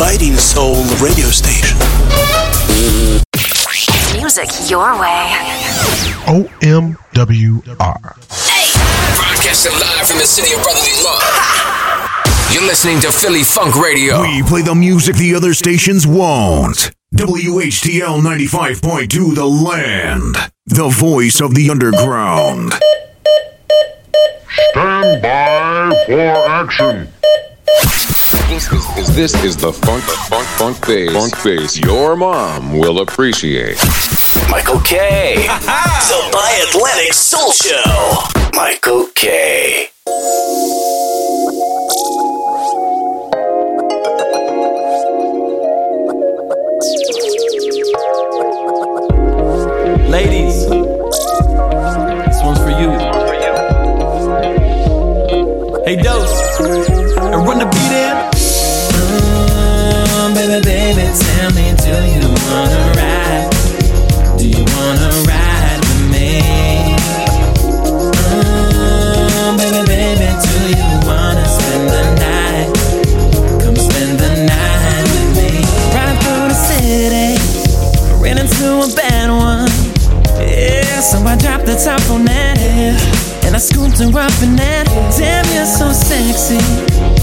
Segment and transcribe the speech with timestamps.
[0.00, 1.76] biting soul radio station.
[4.16, 5.28] Music your way.
[6.24, 7.66] OMWR.
[9.14, 11.20] Broadcasting live from the city of brotherly love.
[12.54, 14.22] You're listening to Philly Funk Radio.
[14.22, 16.92] We play the music the other stations won't.
[17.14, 20.36] WHTL 95.2 The Land.
[20.64, 22.72] The voice of the underground.
[24.70, 27.08] Stand by for action.
[28.50, 32.98] This is, is this is the funk funk funk bass funk bass your mom will
[32.98, 33.78] appreciate.
[34.50, 35.36] Michael K.
[35.46, 38.24] the Bi Atlantic Soul Show.
[38.54, 39.90] Michael K.
[50.10, 50.66] Ladies,
[52.26, 52.90] this one's for you.
[55.84, 58.39] Hey, Dose, and run the beat in.
[83.60, 84.86] Scooped her up in that.
[85.18, 86.56] Damn, you're so sexy.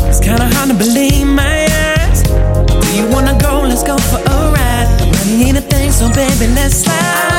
[0.08, 1.87] It's kinda hard to believe my eyes.
[2.98, 3.62] You wanna go?
[3.62, 4.90] Let's go for a ride.
[5.00, 7.37] Money ain't a thing, so baby, let's slide.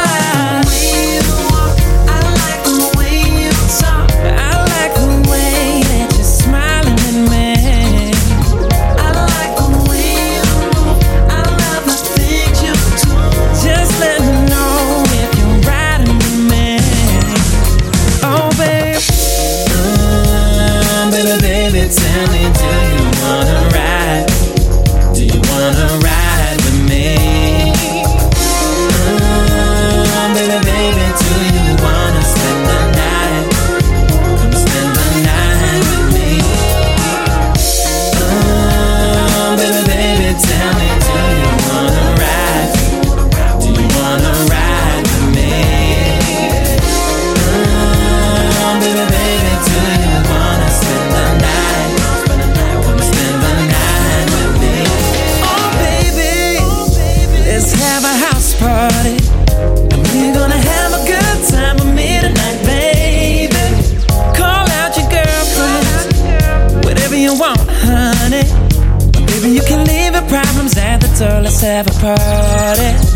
[71.60, 73.07] Let's have a party.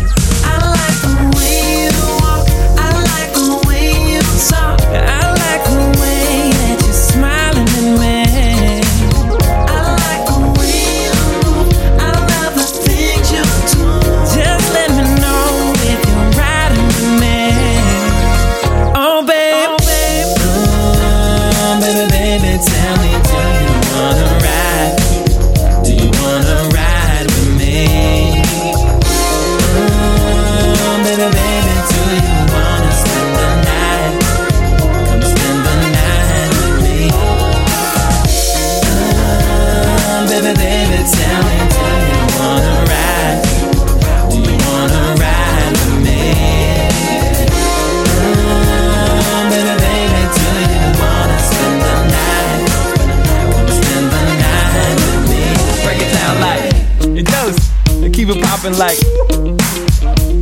[58.63, 58.97] Popping like.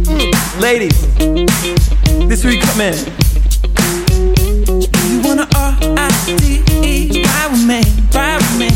[0.05, 1.15] Mm, ladies,
[2.27, 2.93] this week you come in.
[5.09, 7.81] You wanna R-I-D-E ride with me,
[8.13, 8.69] ride with me.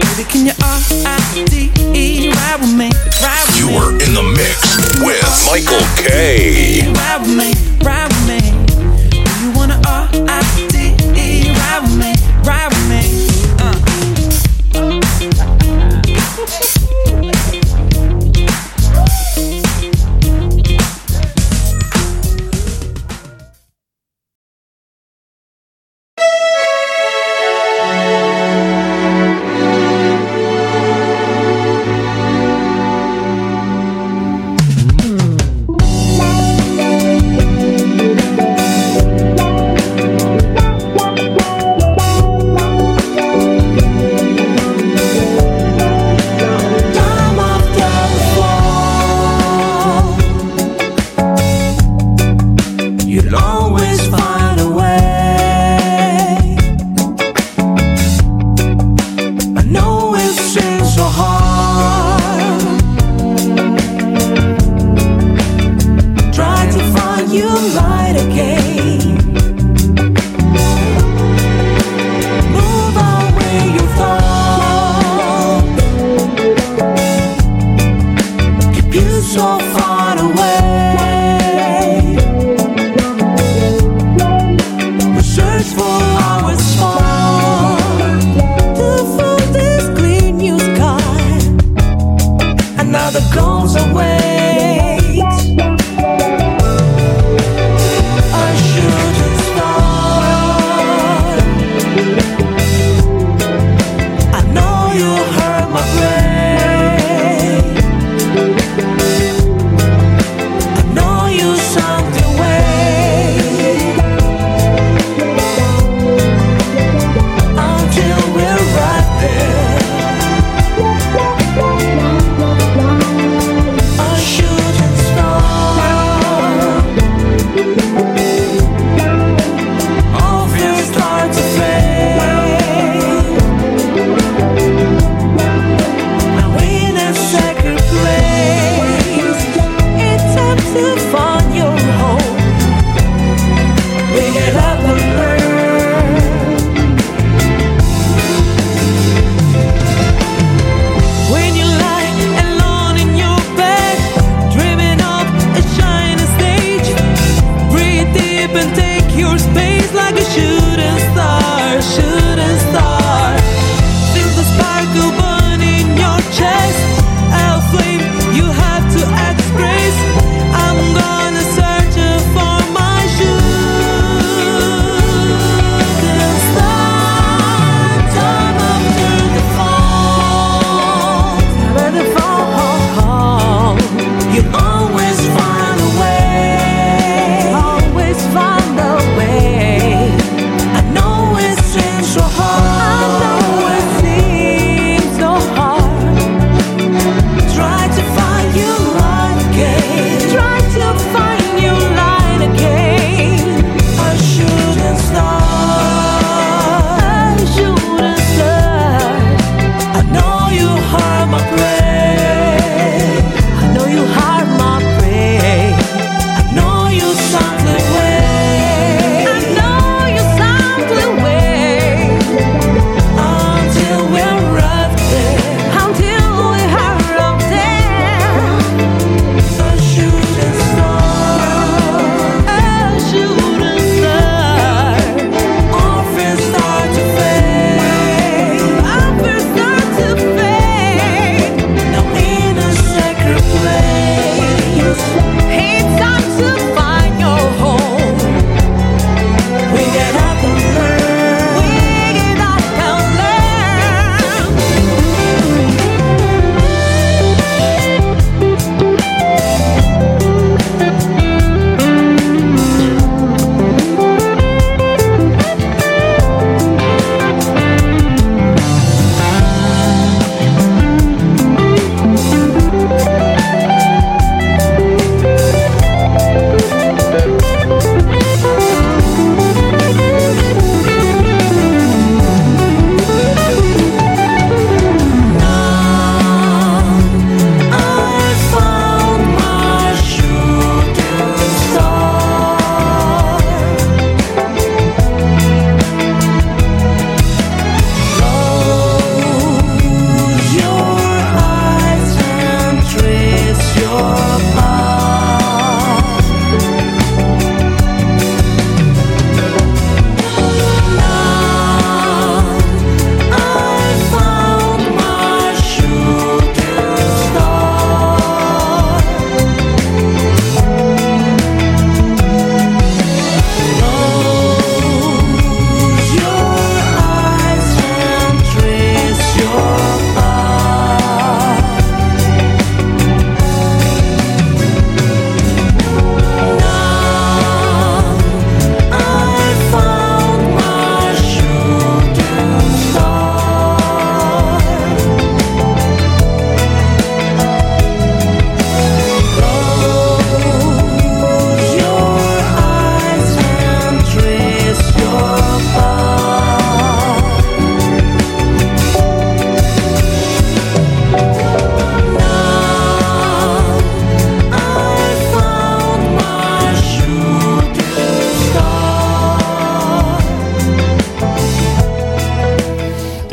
[0.00, 2.90] Baby, can you R-I-D-E ride with me,
[3.22, 3.58] ride with me?
[3.58, 3.76] You me?
[3.76, 6.92] are in the mix with Michael K.
[6.92, 7.52] Ride with me,
[7.84, 8.67] ride with me.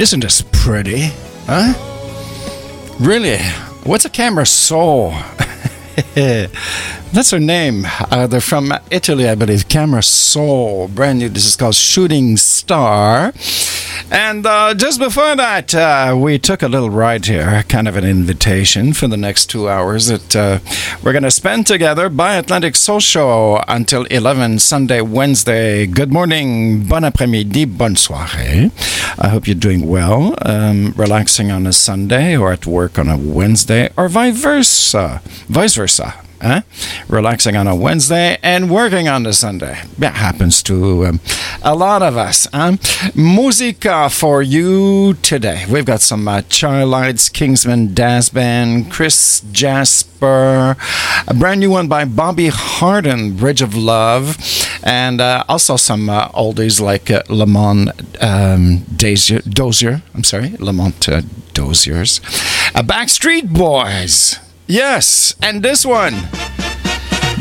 [0.05, 1.09] Isn't this pretty?
[1.47, 1.73] Huh?
[2.99, 3.39] Really?
[3.85, 5.15] What's a camera soul?
[6.13, 7.87] That's her name.
[8.11, 9.67] Uh, they're from Italy, I believe.
[9.67, 10.89] Camera Soul.
[10.89, 11.29] Brand new.
[11.29, 13.33] This is called Shooting Star.
[14.11, 18.03] And uh, just before that, uh, we took a little ride here, kind of an
[18.03, 20.59] invitation for the next two hours that uh,
[21.01, 25.87] we're going to spend together by Atlantic Soul Show until 11 Sunday, Wednesday.
[25.87, 28.71] Good morning, bon après-midi, bonne soirée.
[29.17, 33.17] I hope you're doing well, um, relaxing on a Sunday or at work on a
[33.17, 35.21] Wednesday or vice versa.
[35.47, 36.13] Vice versa.
[36.41, 36.61] Huh?
[37.07, 39.79] Relaxing on a Wednesday and working on a Sunday.
[39.97, 41.19] That happens to um,
[41.63, 42.45] a lot of us.
[42.53, 42.75] Huh?
[43.15, 45.65] Musica for you today.
[45.69, 50.75] We've got some uh, Charlites, Kinsman Dazz Band, Chris Jasper,
[51.27, 54.37] a brand new one by Bobby Harden, Bridge of Love,
[54.85, 57.89] and uh, also some uh, oldies like uh, Lamont
[58.21, 60.03] um, Dozier, Dozier.
[60.13, 61.21] I'm sorry, Lamont uh,
[61.53, 62.21] Doziers.
[62.75, 64.39] Uh, Backstreet Boys.
[64.67, 66.13] Yes, and this one,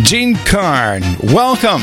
[0.03, 1.03] Jean Carn.
[1.23, 1.83] Welcome.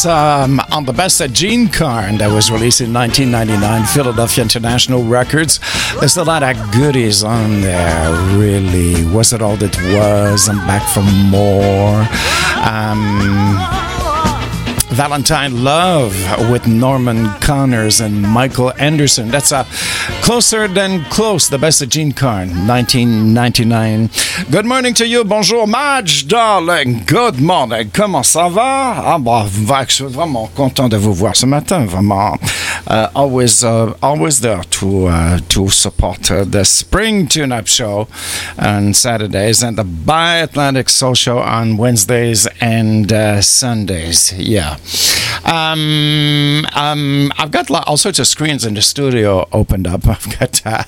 [0.00, 5.02] This um, on the best at Jean Carn that was released in 1999, Philadelphia International
[5.02, 5.60] Records.
[5.98, 9.04] There's a lot of goodies on there, really.
[9.04, 10.48] Was it all that was?
[10.48, 12.00] I'm back for more.
[12.66, 13.58] Um,
[14.96, 16.14] Valentine Love
[16.50, 19.28] with Norman Connors and Michael Henderson.
[19.28, 19.66] That's a
[20.30, 24.10] Closer Than Close, the best of Jean Carn, 1999.
[24.48, 25.24] Good morning to you.
[25.24, 27.02] Bonjour, Madge, darling.
[27.04, 27.90] Good morning.
[27.90, 28.94] Comment ça va?
[29.04, 29.44] Ah, bah,
[29.88, 31.84] je suis vraiment content de vous voir ce matin.
[31.84, 32.38] Vraiment.
[32.86, 38.06] Uh, always, uh, always there to uh, to support uh, the Spring Tune Up Show
[38.56, 44.32] on Saturdays and the Bi Atlantic Soul Show on Wednesdays and uh, Sundays.
[44.38, 44.76] Yeah.
[45.44, 50.06] Um, um, I've got all sorts of screens in the studio opened up.
[50.06, 50.84] I've got uh,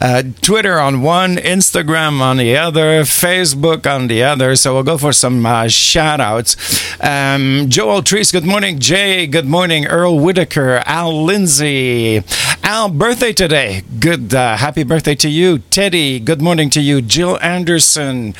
[0.00, 4.56] uh, Twitter on one, Instagram on the other, Facebook on the other.
[4.56, 6.56] So we'll go for some uh, shout outs.
[7.00, 8.78] Um, Joel Treese, good morning.
[8.78, 9.86] Jay, good morning.
[9.86, 12.22] Earl Whitaker, Al Lindsay.
[12.62, 13.82] Al, birthday today.
[13.98, 15.58] Good, uh, happy birthday to you.
[15.58, 17.02] Teddy, good morning to you.
[17.02, 18.34] Jill Anderson,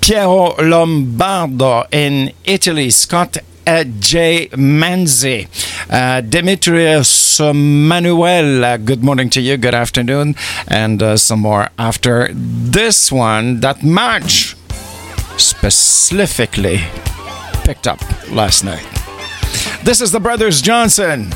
[0.00, 2.90] Piero Lombardo in Italy.
[2.90, 4.48] Scott J.
[4.52, 5.48] Manzi,
[5.90, 10.34] uh, Demetrius Manuel, uh, good morning to you, good afternoon,
[10.68, 14.54] and uh, some more after this one that March
[15.38, 16.80] specifically
[17.64, 18.86] picked up last night.
[19.82, 21.32] This is the Brothers Johnson.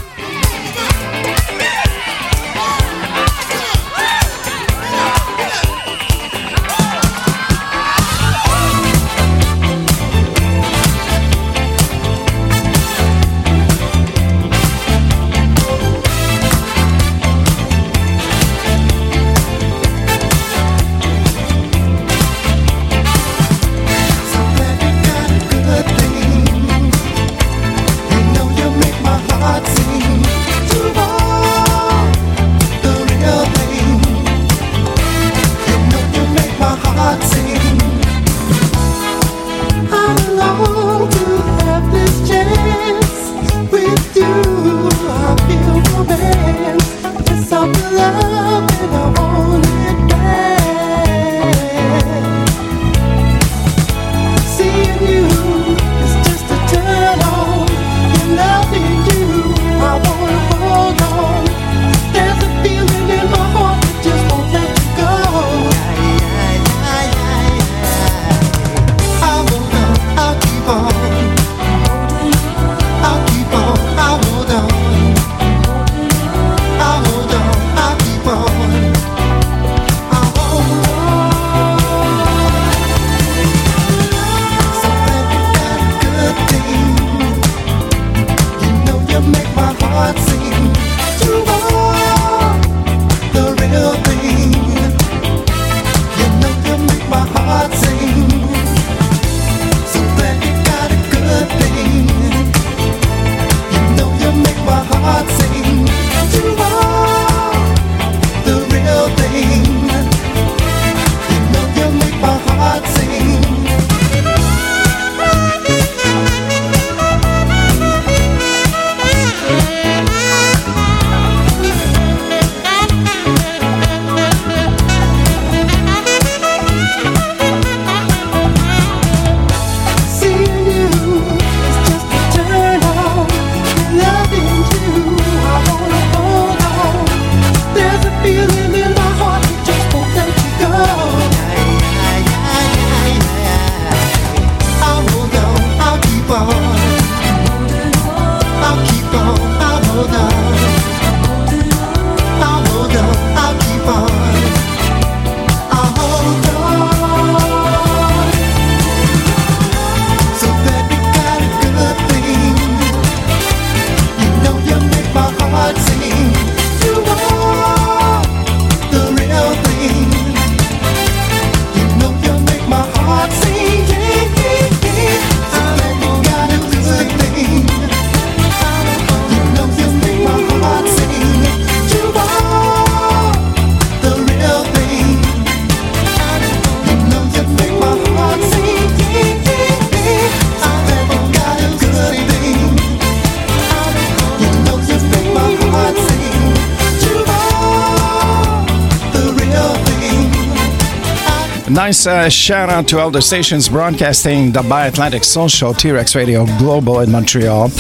[201.89, 206.15] Nice uh, shout out to all the stations broadcasting the Bi Atlantic Show, T Rex
[206.15, 207.71] Radio Global in Montreal.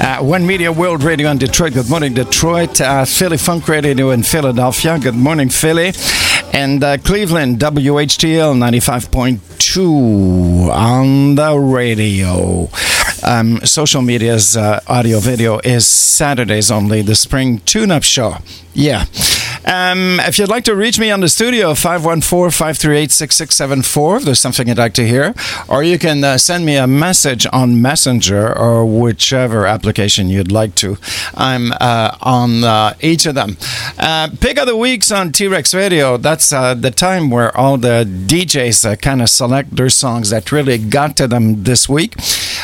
[0.00, 1.72] Uh, One Media World Radio in Detroit.
[1.72, 2.80] Good morning, Detroit.
[2.80, 4.96] Uh, Philly Funk Radio in Philadelphia.
[5.00, 5.92] Good morning, Philly.
[6.52, 12.70] And uh, Cleveland, WHTL 95.2 on the radio.
[13.24, 18.36] um, social media's uh, audio video is Saturdays only, the Spring Tune Up Show.
[18.72, 19.06] Yeah.
[19.68, 24.40] Um, if you'd like to reach me on the studio, 514 538 6674, if there's
[24.40, 25.34] something you'd like to hear,
[25.68, 30.74] or you can uh, send me a message on Messenger or whichever application you'd like
[30.76, 30.96] to.
[31.34, 33.58] I'm uh, on uh, each of them.
[33.98, 37.76] Uh, Pick of the Weeks on T Rex Radio, that's uh, the time where all
[37.76, 42.16] the DJs uh, kind of select their songs that really got to them this week.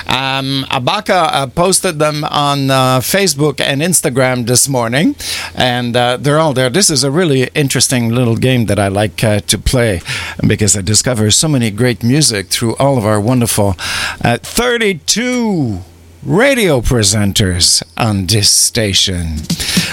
[0.08, 2.68] Um, Abaka posted them on
[3.02, 5.16] Facebook and Instagram this morning,
[5.54, 6.70] and they're all there.
[6.70, 10.00] This is a really interesting little game that I like uh, to play
[10.46, 13.74] because I discover so many great music through all of our wonderful
[14.22, 15.80] uh, 32
[16.22, 19.38] radio presenters on this station.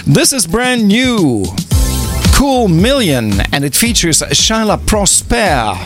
[0.05, 1.45] This is brand new.
[2.35, 5.77] Cool Million, and it features Shyla Prosper.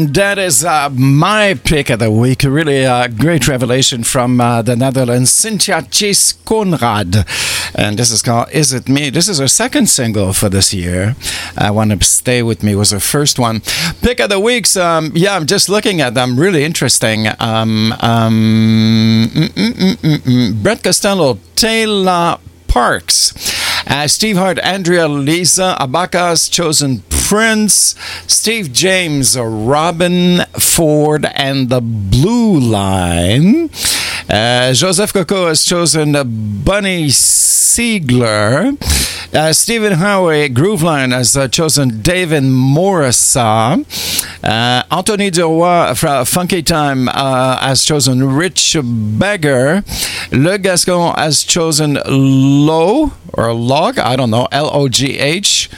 [0.00, 2.42] And that is uh, my pick of the week.
[2.42, 7.26] Really uh, great revelation from uh, the Netherlands, Cynthia Chase Conrad.
[7.74, 9.10] And this is called Is It Me?
[9.10, 11.16] This is her second single for this year.
[11.54, 13.60] I Want to Stay With Me was her first one.
[14.00, 16.40] Pick of the weeks, um, yeah, I'm just looking at them.
[16.40, 17.26] Really interesting.
[17.38, 20.62] Um, um, mm, mm, mm.
[20.62, 23.29] Brett Costello, Taylor Parks.
[23.90, 27.96] Uh, Steve Hart, Andrea Lisa, Abaka's chosen Prince,
[28.28, 33.68] Steve James, Robben Ford, and the Blue Line.
[34.28, 38.80] Uh, Joseph Coco has chosen Bunny Sigler.
[39.34, 43.84] Uh, Stephen Howe, Grooveline, has uh, chosen David Morrissa.
[44.42, 49.84] Uh, Anthony Duroy from Funky Time uh, has chosen Rich Beggar.
[50.32, 55.68] Le Gascon has chosen Low or Log, I don't know, L O G H.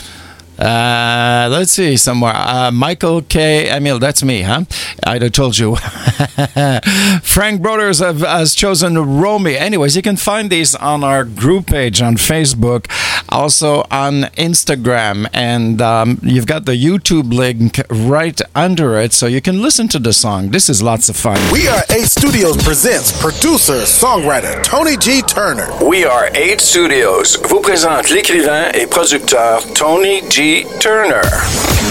[0.63, 2.35] Uh, let's see somewhere.
[2.35, 3.69] Uh, Michael K.
[3.69, 4.65] Amil, that's me, huh?
[5.05, 5.75] I'd have told you.
[7.23, 9.57] Frank Brothers have, has chosen Romy.
[9.57, 12.87] Anyways, you can find these on our group page on Facebook,
[13.29, 19.41] also on Instagram, and um, you've got the YouTube link right under it, so you
[19.41, 20.51] can listen to the song.
[20.51, 21.39] This is lots of fun.
[21.53, 25.23] We Are 8 Studios presents producer, songwriter Tony G.
[25.23, 25.69] Turner.
[25.85, 30.52] We Are 8 Studios vous présente l'écrivain et producteur Tony G.
[30.81, 31.23] Turner.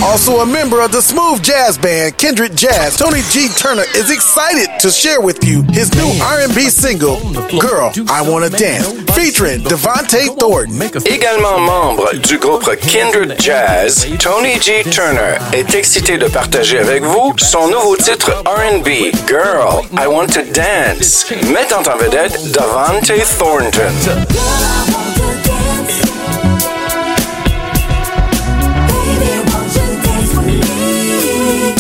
[0.03, 3.47] Also a member of the smooth jazz band Kindred Jazz, Tony G.
[3.49, 7.17] Turner is excited to share with you his new R&B single,
[7.59, 11.01] Girl, I Wanna Dance, featuring Devontae Thornton.
[11.05, 14.83] Également membre du groupe Kindred Jazz, Tony G.
[14.89, 20.41] Turner est excité de partager avec vous son nouveau titre R&B, Girl, I Want to
[20.53, 25.00] Dance, mettant en vedette Devontae Thornton.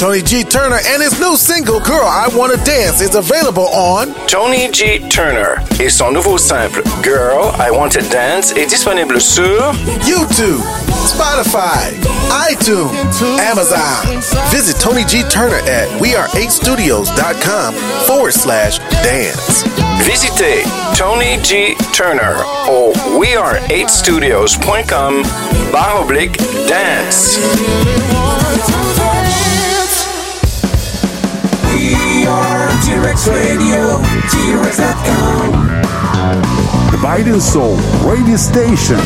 [0.01, 0.43] Tony G.
[0.43, 4.97] Turner and his new single, Girl, I Wanna Dance, is available on Tony G.
[5.09, 9.71] Turner et son nouveau simple Girl, I Want to Dance est disponible sur
[10.03, 10.59] YouTube,
[11.05, 11.93] Spotify,
[12.49, 12.89] iTunes,
[13.41, 14.19] Amazon.
[14.49, 15.21] Visit Tony G.
[15.29, 17.75] Turner at weare8studios.com
[18.07, 19.63] forward slash dance.
[20.01, 21.75] Visitez Tony G.
[21.93, 25.23] Turner au weare8studios.com
[25.71, 27.37] barre oblique dance.
[32.83, 33.97] T-Rex Radio,
[34.31, 35.51] T-Rex.com.
[36.91, 37.75] The Biden Soul
[38.09, 38.97] radio station.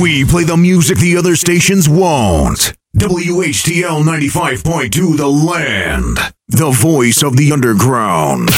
[0.00, 2.72] We play the music the other stations won't.
[2.96, 6.18] WHTL 95.2 The Land.
[6.48, 8.50] The voice of the underground.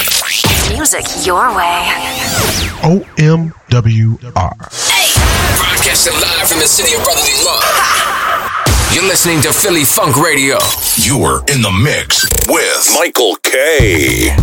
[0.70, 1.88] Music your way.
[2.82, 4.30] OMWR.
[5.58, 8.17] Broadcasting live from the city of brotherly love.
[8.94, 10.56] You're listening to Philly Funk Radio.
[10.96, 14.34] You're in the mix with Michael K.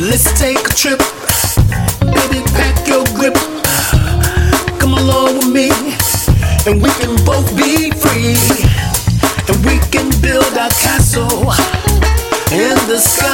[0.00, 0.98] Let's take a trip.
[2.00, 3.36] Baby, pack your grip.
[4.78, 5.70] Come along with me,
[6.66, 8.36] and we can both be free.
[9.48, 11.52] And we can build our castle
[12.52, 13.29] in the sky.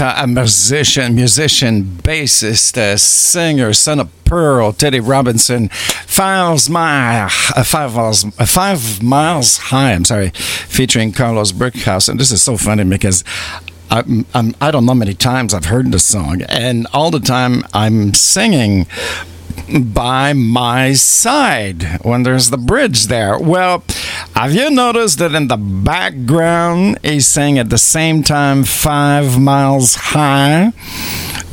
[0.00, 7.94] Uh, musician, musician, bassist, uh, singer, son of Pearl, Teddy Robinson, five miles, uh, five
[7.94, 9.92] miles, uh, five miles high.
[9.92, 13.24] I'm sorry, featuring Carlos Brickhouse, and this is so funny because.
[13.92, 17.64] I'm, I'm, I don't know many times I've heard this song, and all the time
[17.74, 18.86] I'm singing
[19.68, 23.36] by my side when there's the bridge there.
[23.36, 23.82] Well,
[24.34, 29.94] have you noticed that in the background he's saying at the same time five miles
[29.94, 30.72] high?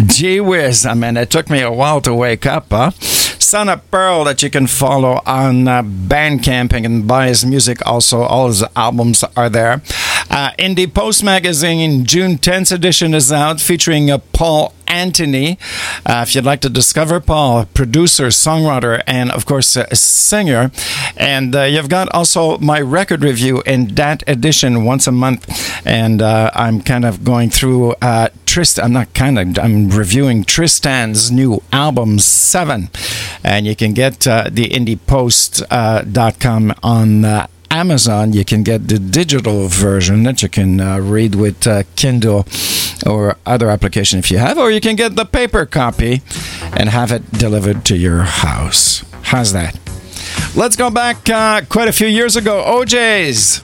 [0.06, 2.92] Gee whiz, I mean, it took me a while to wake up, huh?
[3.48, 7.86] Son of Pearl that you can follow on uh, Bandcamping and buy his music.
[7.88, 9.82] Also, all his albums are there.
[10.30, 15.58] Uh, Indie Post Magazine June 10th edition is out featuring uh, Paul Anthony.
[16.06, 20.72] Uh, if you'd like to discover Paul, producer, songwriter, and of course, a singer.
[21.16, 25.48] And uh, you've got also my record review in that edition once a month.
[25.86, 30.44] And uh, I'm kind of going through uh, Tristan, I'm not kind of, I'm reviewing
[30.44, 32.90] Tristan's new album, Seven.
[33.44, 37.48] And you can get uh, the indiepost.com on uh,
[37.78, 42.48] Amazon, you can get the digital version that you can uh, read with uh, Kindle
[43.06, 46.24] or other application if you have, or you can get the paper copy
[46.76, 49.06] and have it delivered to your house.
[49.22, 49.80] How's that?
[50.56, 52.64] Let's go back uh, quite a few years ago.
[52.66, 53.62] OJ's.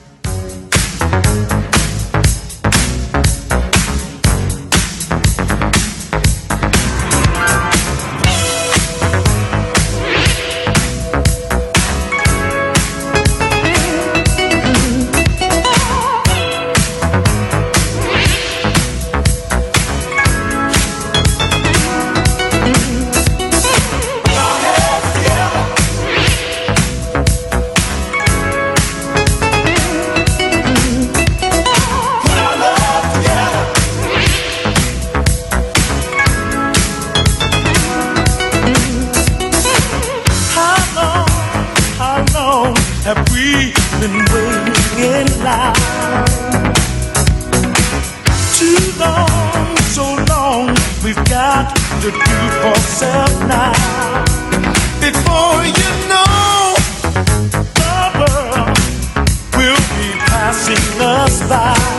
[52.72, 54.24] For now.
[55.00, 56.74] Before you know,
[57.74, 58.78] the world
[59.56, 61.93] will be passing us by.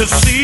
[0.00, 0.39] To see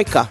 [0.00, 0.28] Moika.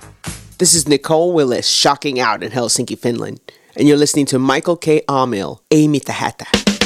[0.57, 3.39] This is Nicole Willis shocking out in Helsinki, Finland,
[3.75, 5.01] and you're listening to Michael K.
[5.07, 6.78] Amil, Amy mitä hätä.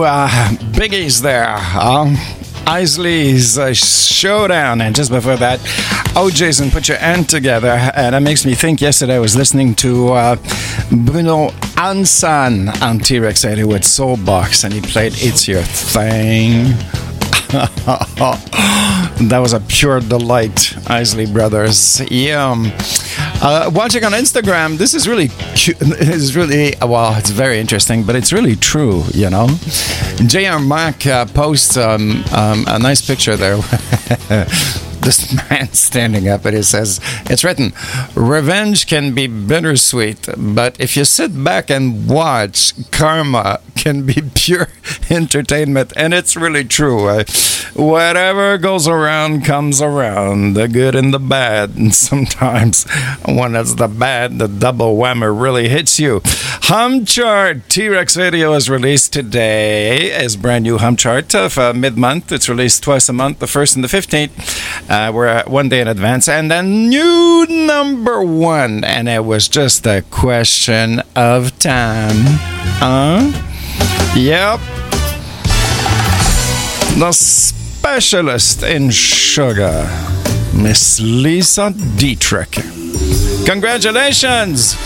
[0.00, 0.28] Uh,
[0.72, 1.54] biggies there.
[1.78, 2.16] Um,
[2.66, 5.60] Isley's uh, Showdown, and just before that,
[6.16, 7.68] Oh Jason, put your hand together.
[7.94, 10.36] And that makes me think yesterday I was listening to uh,
[10.90, 16.64] Bruno Ansan on T Rex 80 with Soulbox, and he played It's Your Thing.
[19.28, 22.00] that was a pure delight, Isley Brothers.
[22.10, 22.54] Yeah.
[23.42, 25.28] Uh, watching on Instagram, this is really.
[25.68, 29.46] It's really, well, it's very interesting, but it's really true, you know?
[30.26, 33.56] JR Mack uh, posts um, um, a nice picture there.
[35.02, 37.72] this man standing up and he says, It's written,
[38.14, 44.68] Revenge can be bittersweet, but if you sit back and watch, karma can be pure
[45.12, 45.92] entertainment.
[45.96, 47.22] And it's really true.
[47.74, 51.76] Whatever goes around comes around, the good and the bad.
[51.82, 52.84] And sometimes
[53.26, 56.20] when it's the bad, the double whammer really hits you.
[56.24, 61.98] Hum Chart T Rex video is released today as brand new Hum Chart uh, mid
[61.98, 62.30] month.
[62.30, 64.88] It's released twice a month, the 1st and the 15th.
[64.88, 66.28] Uh, we're one day in advance.
[66.28, 68.84] And then new number one.
[68.84, 72.38] And it was just a question of time.
[72.78, 73.32] Huh?
[74.16, 74.60] Yep.
[76.98, 79.88] The specialist in sugar,
[80.54, 82.52] Miss Lisa Dietrich.
[83.46, 84.76] Congratulations!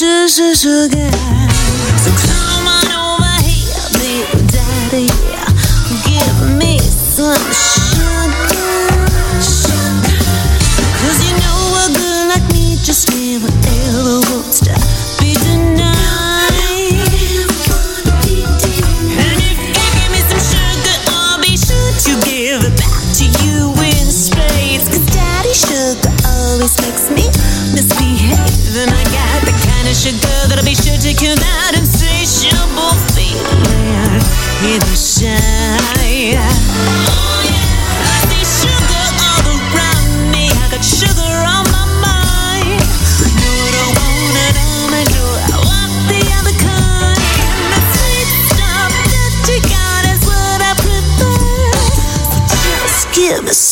[0.00, 1.10] That sugar, sugar.
[1.10, 1.27] So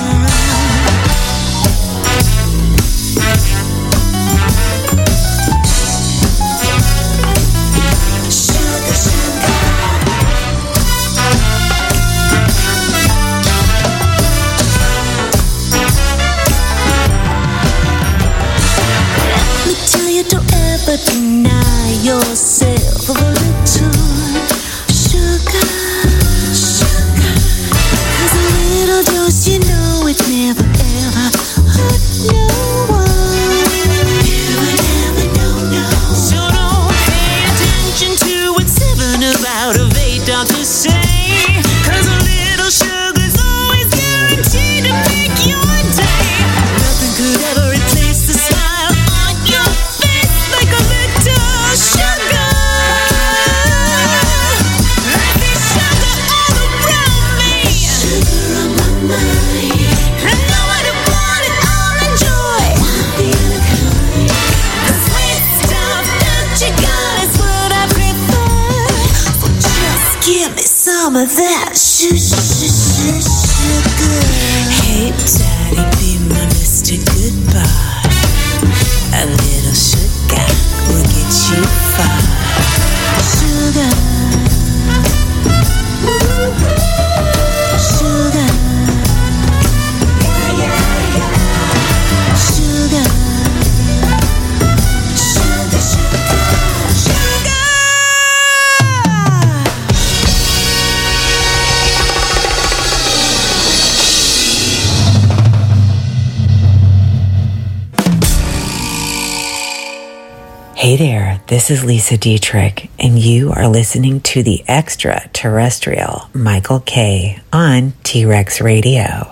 [111.66, 118.24] This is Lisa Dietrich, and you are listening to the extraterrestrial Michael K on T
[118.24, 119.28] Rex Radio.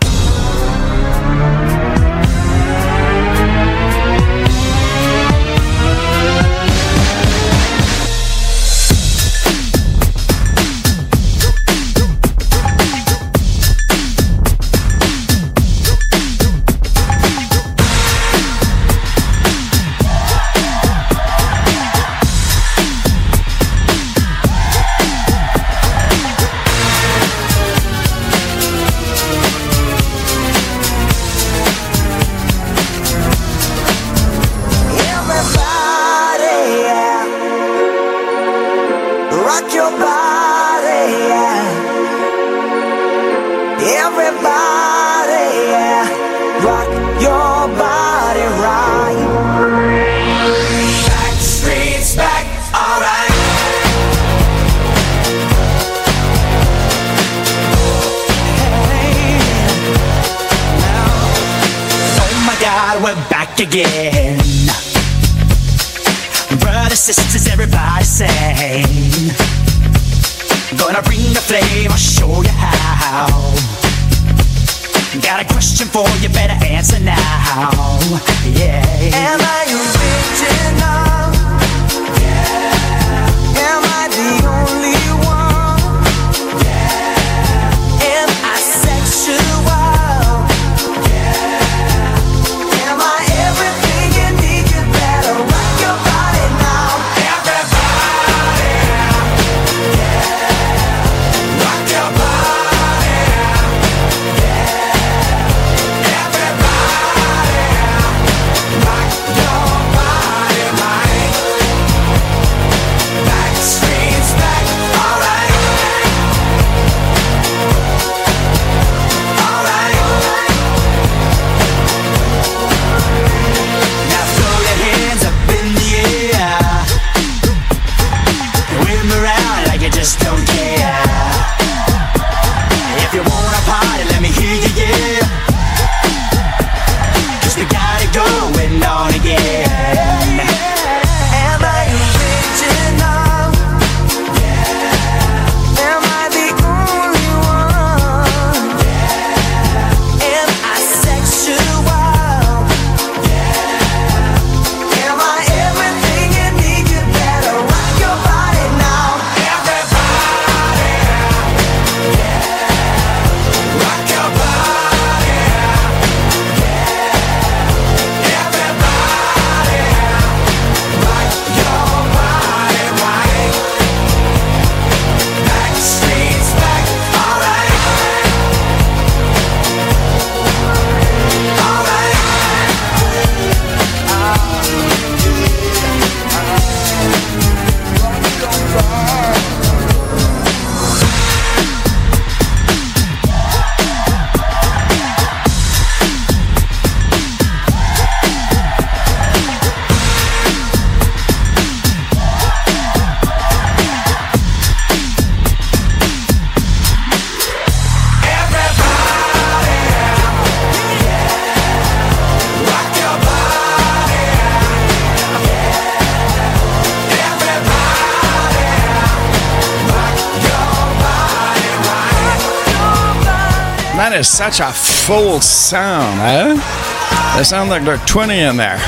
[225.07, 227.37] full sound, huh?
[227.37, 228.79] They sound like they're 20 in there.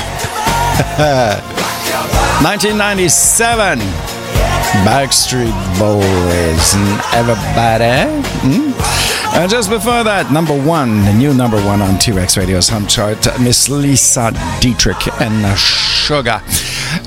[2.41, 3.79] 1997.
[4.83, 7.85] Backstreet Boys and everybody.
[9.37, 12.87] And just before that, number one, the new number one on T Rex Radio's home
[12.87, 16.41] chart, Miss Lisa Dietrich and Sugar.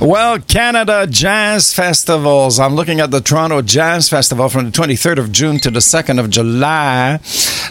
[0.00, 2.58] Well, Canada Jazz Festivals.
[2.58, 6.18] I'm looking at the Toronto Jazz Festival from the 23rd of June to the 2nd
[6.18, 7.20] of July.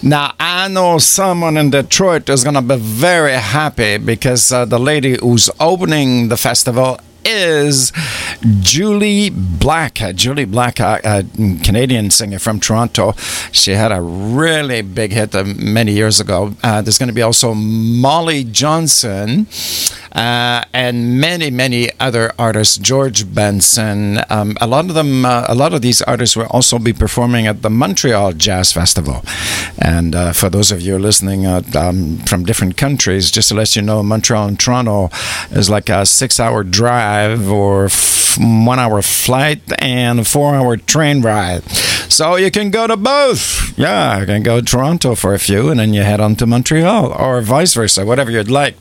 [0.03, 4.79] Now, I know someone in Detroit is going to be very happy because uh, the
[4.79, 7.91] lady who's opening the festival is
[8.41, 9.29] Jully
[9.59, 10.01] Black.
[10.01, 11.23] Uh, Jully Black, a, a
[11.63, 13.13] Canadian singer from Toronto.
[13.51, 16.55] She had a really big hit uh, many years ago.
[16.63, 19.47] Uh, there's going to be also Molly Johnson.
[20.11, 24.19] Uh, and many, many other artists, George Benson.
[24.29, 27.47] Um, a lot of them, uh, a lot of these artists will also be performing
[27.47, 29.23] at the Montreal Jazz Festival.
[29.77, 33.81] And uh, for those of you listening um, from different countries, just to let you
[33.81, 35.09] know, Montreal and Toronto
[35.51, 41.63] is like a six-hour drive or f- one-hour flight and a four-hour train ride.
[42.09, 43.77] So you can go to both.
[43.77, 46.47] Yeah, you can go to Toronto for a few, and then you head on to
[46.47, 48.75] Montreal, or vice versa, whatever you'd like.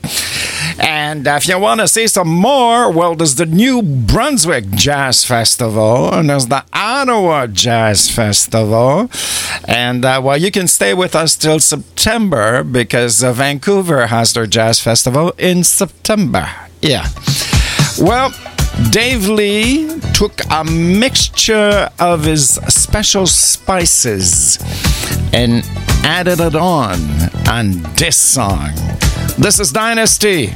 [0.79, 6.13] And if you want to see some more, well, there's the New Brunswick Jazz Festival,
[6.13, 9.09] and there's the Ottawa Jazz Festival.
[9.67, 14.47] And uh, well, you can stay with us till September because uh, Vancouver has their
[14.47, 16.49] Jazz Festival in September.
[16.81, 17.07] Yeah.
[17.99, 18.31] Well,
[18.91, 24.57] Dave Lee took a mixture of his special spices
[25.33, 25.63] and
[26.03, 26.99] added it on
[27.49, 28.71] on this song.
[29.39, 30.53] This is Dynasty.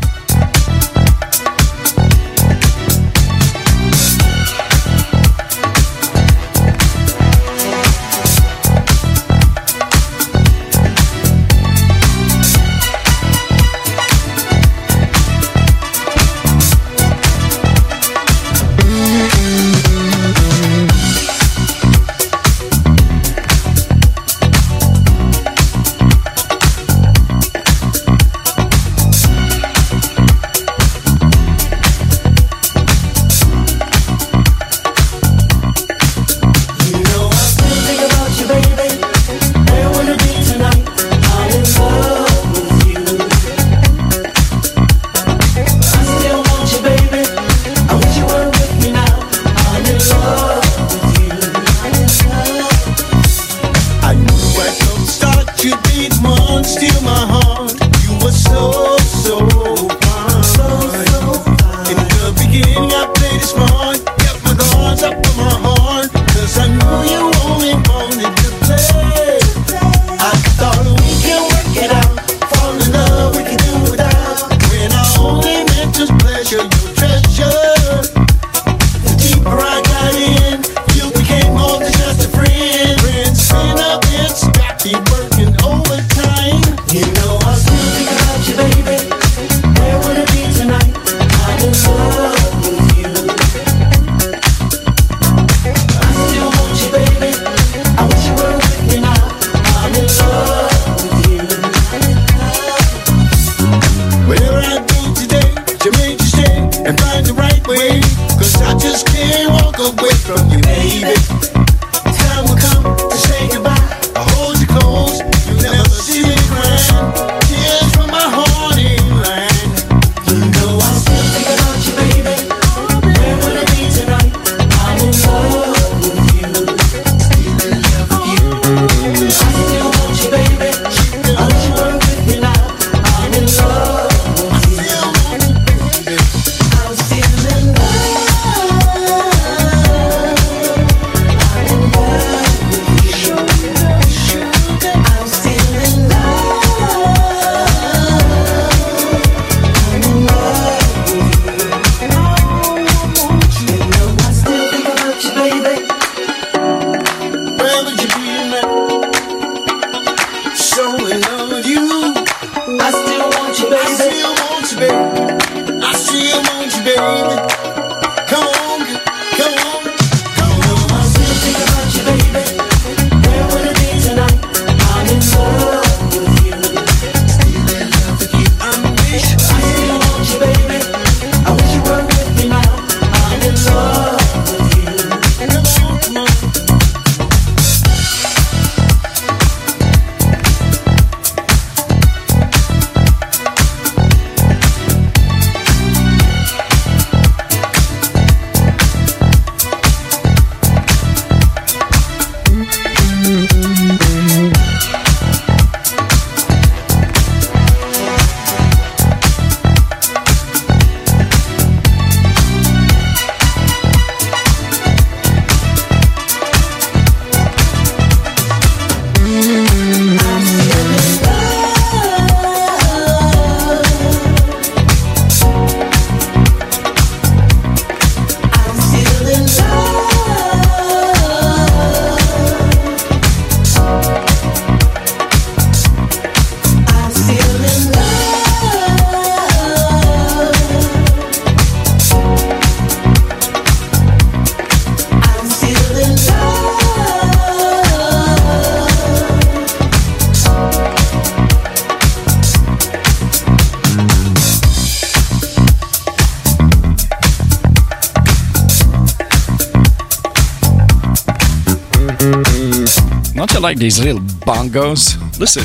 [263.74, 265.17] Like these little bongos?
[265.39, 265.63] Listen.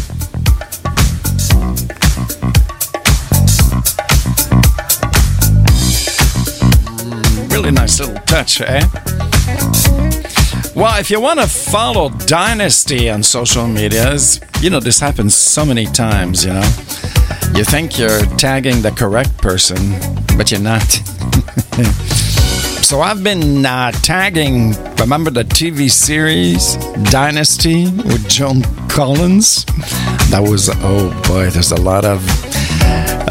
[7.51, 8.83] Really nice little touch, eh?
[10.75, 15.67] Well, if you want to follow Dynasty on social medias, you know, this happens so
[15.67, 16.69] many times, you know.
[17.55, 19.77] You think you're tagging the correct person,
[20.39, 20.81] but you're not.
[22.83, 24.73] so I've been uh, tagging,
[25.09, 26.77] remember the TV series
[27.11, 29.65] Dynasty with Joan Collins?
[30.29, 32.23] That was, oh boy, there's a lot of.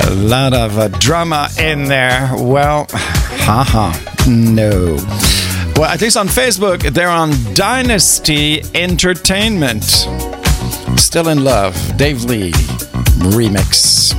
[0.09, 2.31] A lot of uh, drama in there.
[2.33, 3.93] Well, haha,
[4.27, 4.95] no.
[5.75, 9.83] Well, at least on Facebook, they're on Dynasty Entertainment.
[10.99, 12.53] Still in Love, Dave Lee
[13.33, 14.16] remix.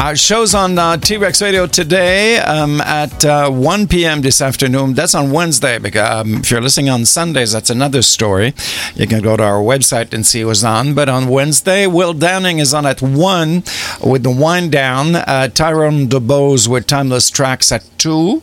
[0.00, 4.22] Our show's on uh, T Rex Radio today um, at uh, 1 p.m.
[4.22, 4.94] this afternoon.
[4.94, 5.78] That's on Wednesday.
[5.78, 8.54] Because um, if you're listening on Sundays, that's another story.
[8.94, 10.94] You can go to our website and see what's on.
[10.94, 13.62] But on Wednesday, Will Downing is on at 1
[14.02, 15.16] with the wind down.
[15.16, 18.42] Uh, Tyrone DeBose with Timeless Tracks at 2.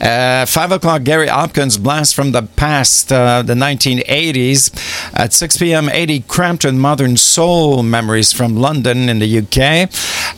[0.00, 5.14] Uh, 5 o'clock, Gary Hopkins Blast from the Past, uh, the 1980s.
[5.14, 9.88] At 6 p.m., 80 Crampton Modern Soul Memories from London in the UK.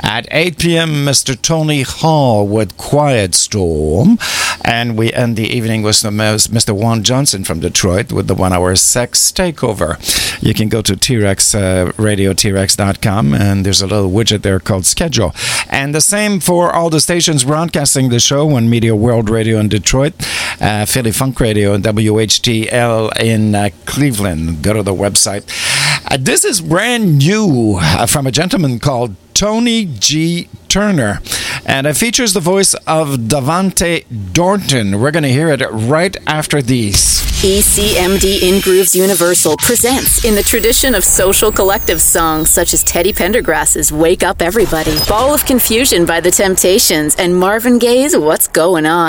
[0.00, 1.40] At 8 p.m., Mr.
[1.40, 4.18] Tony Hall with Quiet Storm.
[4.64, 6.72] And we end the evening with uh, Mr.
[6.72, 9.96] Juan Johnson from Detroit with the one hour sex takeover.
[10.42, 15.34] You can go to T-Rex, uh, radiotrex.com, and there's a little widget there called schedule.
[15.68, 19.68] And the same for all the stations broadcasting the show on Media World Radio in
[19.68, 20.14] Detroit,
[20.60, 24.62] uh, Philly Funk Radio, and WHTL in uh, Cleveland.
[24.62, 25.44] Go to the website.
[26.10, 30.48] Uh, this is brand new uh, from a gentleman called Tony G.
[30.68, 31.20] Turner,
[31.64, 35.00] and it features the voice of Davante Thornton.
[35.00, 37.22] We're going to hear it right after these.
[37.38, 43.12] ECMD in Grooves Universal presents in the tradition of social collective songs such as Teddy
[43.12, 48.86] Pendergrass's Wake Up Everybody, Ball of Confusion by The Temptations, and Marvin Gaye's What's Going
[48.86, 49.08] On.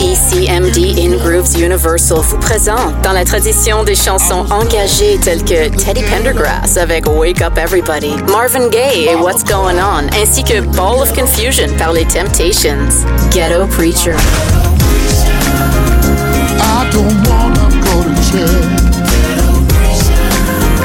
[0.00, 6.02] ECMD in Grooves Universal vous présente dans la tradition des chansons engagées telles que Teddy
[6.04, 11.12] Pendergrass avec Wake Up Everybody, Marvin Gaye et What's Going On, ainsi que Ball of
[11.12, 13.04] Confusion par Les Temptations.
[13.32, 14.14] Ghetto Preacher.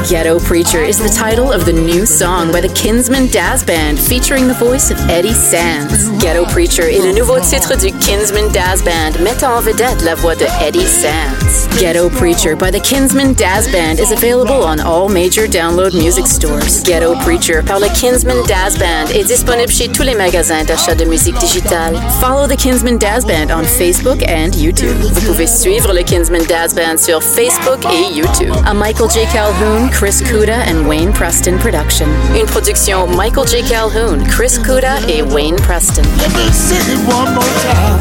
[0.08, 4.46] Ghetto Preacher is the title of the new song by the Kinsman Dazz Band featuring
[4.46, 6.10] the voice of Eddie Sands.
[6.22, 10.36] Ghetto Preacher est le nouveau titre du Kinsman Dazz Band mettant en vedette la voix
[10.36, 11.66] de Eddie Sands.
[11.80, 16.84] Ghetto Preacher by the Kinsman Dazz Band is available on all major download music stores.
[16.84, 21.04] Ghetto Preacher par le Kinsman Dazz Band est disponible chez tous les magasins d'achat de
[21.04, 21.96] musique digitale.
[22.20, 24.96] Follow the Kinsman Dazz Band on Facebook and YouTube.
[25.00, 28.54] Vous pouvez suivre le Kinsman Dazz Band sur Facebook et YouTube.
[28.64, 29.26] A Michael J.
[29.32, 32.06] Calhoun, Chris Kuda and Wayne Preston production.
[32.34, 33.62] Une production Michael J.
[33.62, 36.02] Calhoun, Chris Kuda et Wayne Preston.
[36.18, 37.98] Let me sing it one more time.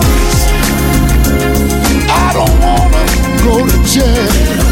[2.11, 4.64] I don't wanna go to jail.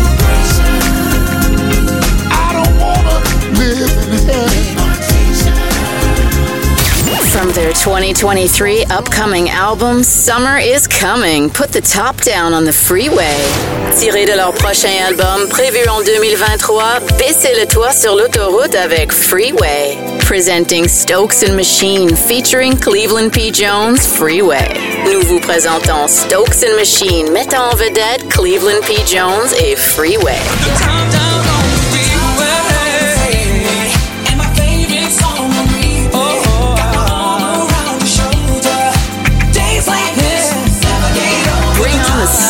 [7.73, 13.35] 2023 upcoming album Summer is Coming, put the top down on the freeway.
[13.97, 19.97] Tiré de leur prochain album prévu en 2023, baissez le toit sur l'autoroute avec Freeway.
[20.19, 23.51] Presenting Stokes and Machine featuring Cleveland P.
[23.51, 24.69] Jones Freeway.
[25.11, 28.95] Nous vous présentons Stokes and Machine mettant en vedette Cleveland P.
[29.05, 30.39] Jones et Freeway.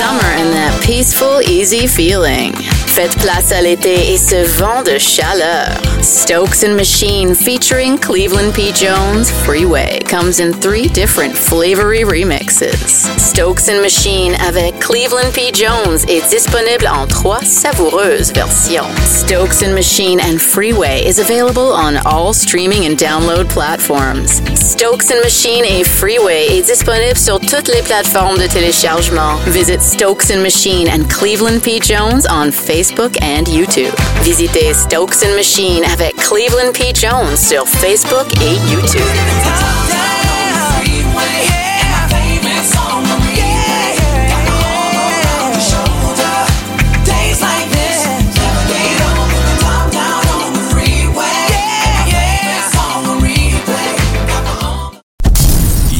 [0.03, 2.72] Summer and that peaceful, easy feeling.
[2.95, 5.81] Faites place à l'été et ce vent de chaleur.
[6.03, 8.71] Stokes and Machine featuring Cleveland P.
[8.71, 13.07] Jones Freeway comes in three different flavory remixes.
[13.17, 15.51] Stokes and Machine avec Cleveland P.
[15.51, 18.85] Jones est disponible en trois savoureuses versions.
[19.07, 24.43] Stokes and Machine and Freeway is available on all streaming and download platforms.
[24.53, 29.39] Stokes and Machine et Freeway est disponible sur toutes les plateformes de téléchargement.
[29.47, 31.79] Visit Stokes and Machine and Cleveland P.
[31.79, 32.82] Jones on Facebook
[33.21, 33.93] and YouTube.
[34.23, 36.91] Visitez Stokes and Machine avec Cleveland P.
[36.93, 39.01] Jones sur Facebook et YouTube.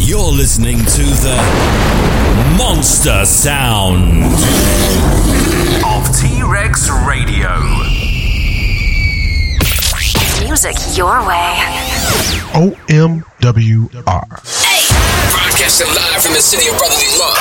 [0.06, 1.38] You're listening to the
[2.58, 4.24] monster sound
[5.86, 7.50] of T Rex Radio.
[10.42, 11.56] music your way.
[12.54, 14.04] OMWR.
[15.32, 17.38] Broadcasting live from the city of brotherly love.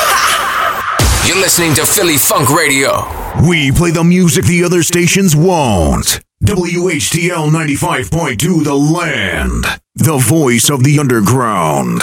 [1.27, 3.05] You're listening to Philly Funk Radio.
[3.47, 6.21] We play the music the other stations won't.
[6.45, 9.65] WHTL 95.2 The Land.
[9.95, 12.03] The voice of the underground.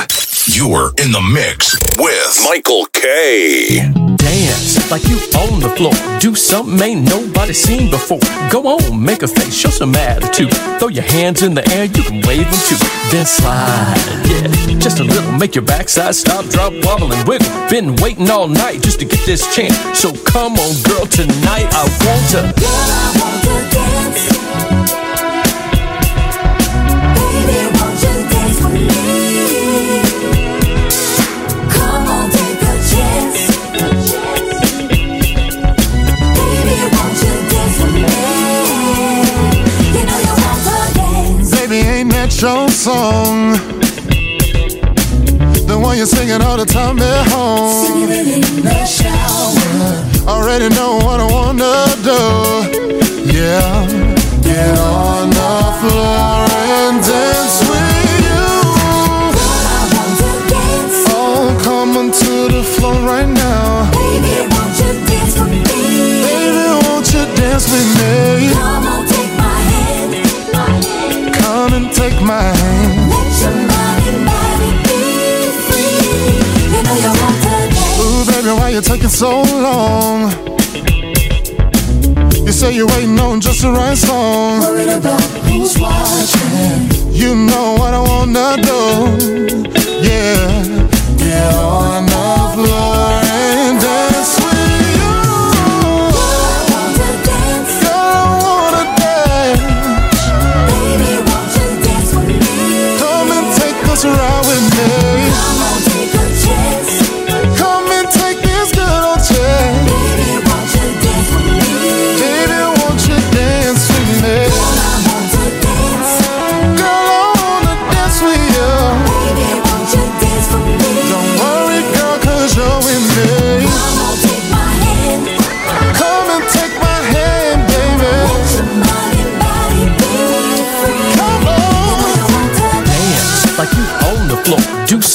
[0.52, 3.92] You're in the mix with Michael K.
[4.18, 5.94] Dance like you on the floor.
[6.20, 8.20] Do something ain't nobody seen before.
[8.50, 10.52] Go on, make a face, show some attitude.
[10.80, 12.78] Throw your hands in the air, you can wave them too.
[13.12, 13.94] Then slide,
[14.26, 15.32] yeah, just a little.
[15.34, 17.48] Make your backside stop, drop, wobble, and wiggle.
[17.70, 19.78] Been waiting all night just to get this chance.
[20.00, 22.42] So come on, girl, tonight I want to.
[22.60, 24.49] Girl, I want to dance.
[42.41, 43.52] Your song?
[45.68, 47.86] The one you're singing all the time at home.
[47.86, 50.30] Sing it in the shower.
[50.30, 52.22] Already know what I wanna do.
[53.28, 53.88] Yeah,
[54.41, 56.48] get on the floor
[56.80, 58.48] and dance with you.
[61.11, 63.91] Oh, come onto the floor right now.
[63.91, 65.82] Baby, won't you dance with me?
[66.24, 68.78] Baby, won't you dance with me?
[72.10, 73.11] Take my hand.
[73.11, 74.99] Let your mind and body be
[75.65, 75.98] free.
[76.73, 77.99] You know you want to dance.
[78.02, 80.31] Ooh, baby, why you taking so long?
[82.45, 84.61] You say you're waiting on just the right song.
[84.61, 87.14] Worried about who's watching.
[87.14, 88.81] You know what I wanna do.
[90.07, 90.64] Yeah,
[91.18, 93.28] get on the floor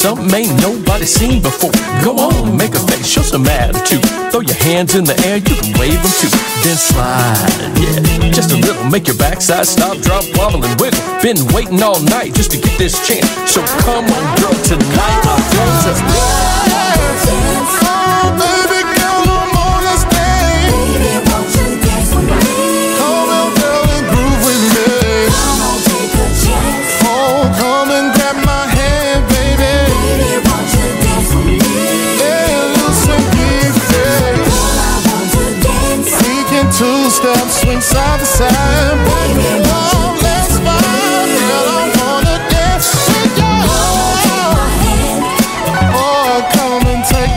[0.05, 1.73] something ain't nobody seen before.
[2.05, 4.05] Go on, make a face, show some attitude.
[4.31, 6.29] Throw your hands in the air, you can wave them too.
[6.61, 7.41] Then slide,
[7.81, 8.85] yeah, just a little.
[8.91, 11.01] Make your backside stop, drop, wobble, and wiggle.
[11.23, 13.29] Been waiting all night just to get this chance.
[13.51, 16.15] So come on, girl, tonight I want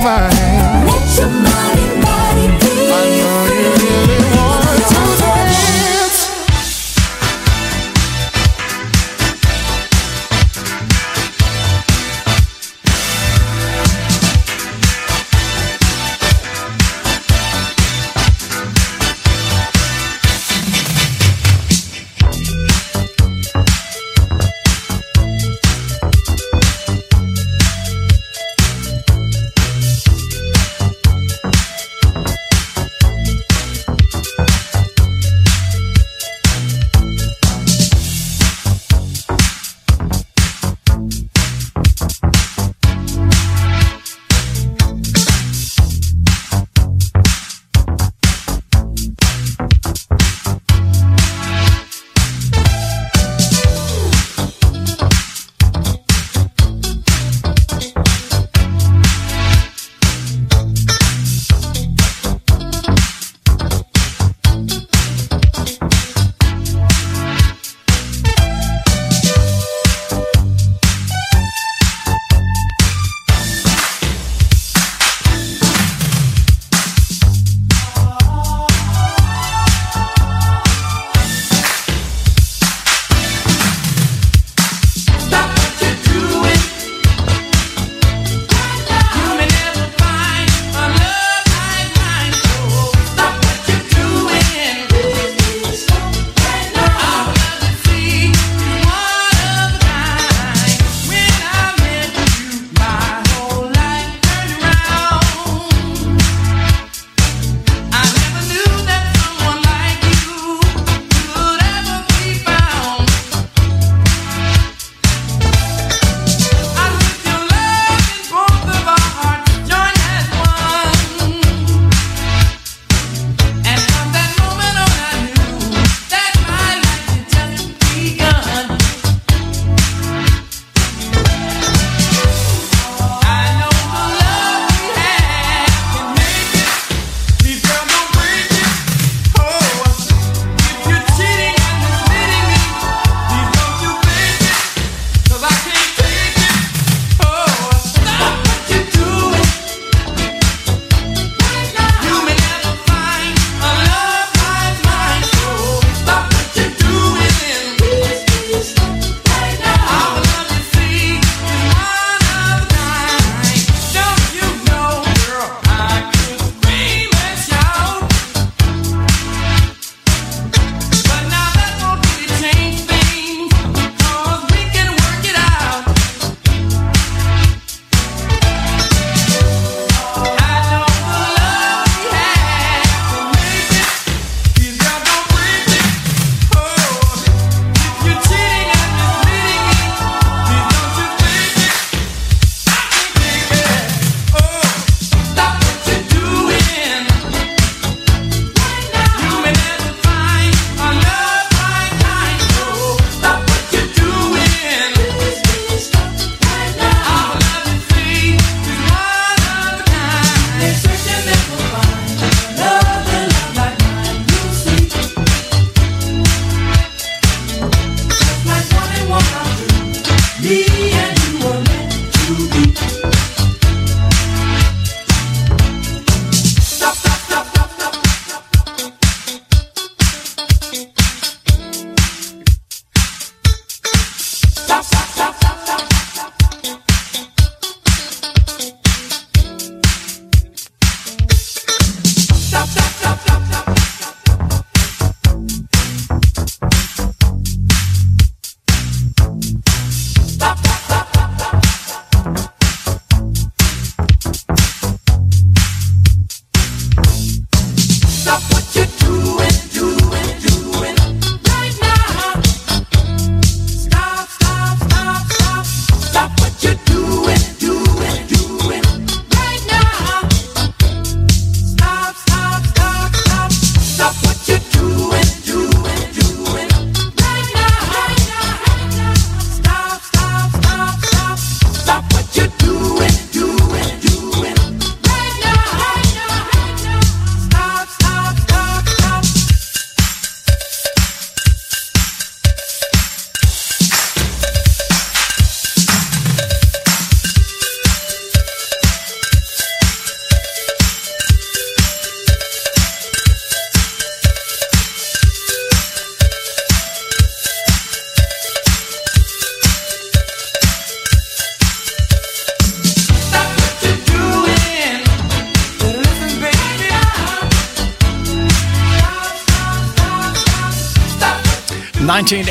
[0.07, 0.36] step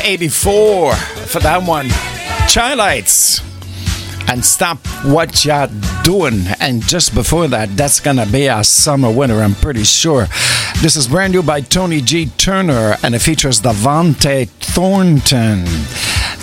[0.07, 0.95] 1984
[1.27, 1.89] for that one.
[2.49, 3.41] Chi-Lites.
[4.29, 5.67] And stop what you're
[6.01, 6.45] doing.
[6.61, 10.27] And just before that, that's gonna be our summer winter, I'm pretty sure.
[10.81, 12.27] This is brand new by Tony G.
[12.37, 15.65] Turner, and it features Davante Thornton.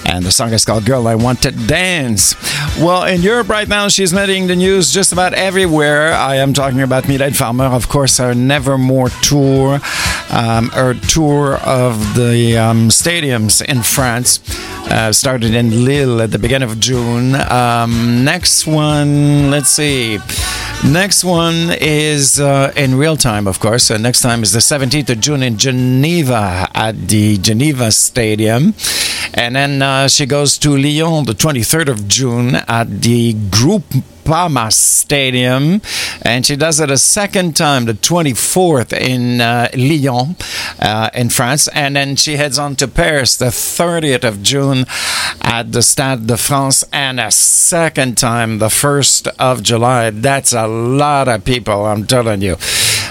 [0.06, 2.34] And the song is called Girl I Want to Dance.
[2.78, 6.12] Well, in Europe right now, she's making the news just about everywhere.
[6.12, 9.80] I am talking about Mylène Farmer, of course, her Nevermore tour,
[10.30, 14.40] um, her tour of the um, stadiums in France.
[14.90, 17.34] Uh, started in Lille at the beginning of June.
[17.34, 20.18] Um, next one, let's see.
[20.82, 23.90] Next one is uh, in real time, of course.
[23.90, 28.74] Uh, next time is the 17th of June in Geneva at the Geneva Stadium.
[29.32, 33.84] And then uh, she goes to Lyon the 23rd of June at the Group
[34.24, 35.80] Pama Stadium,
[36.22, 40.36] and she does it a second time, the 24th in uh, Lyon,
[40.80, 44.86] uh, in France, and then she heads on to Paris the 30th of June
[45.42, 50.10] at the Stade de France, and a second time the 1st of July.
[50.10, 52.56] That's a lot of people, I'm telling you.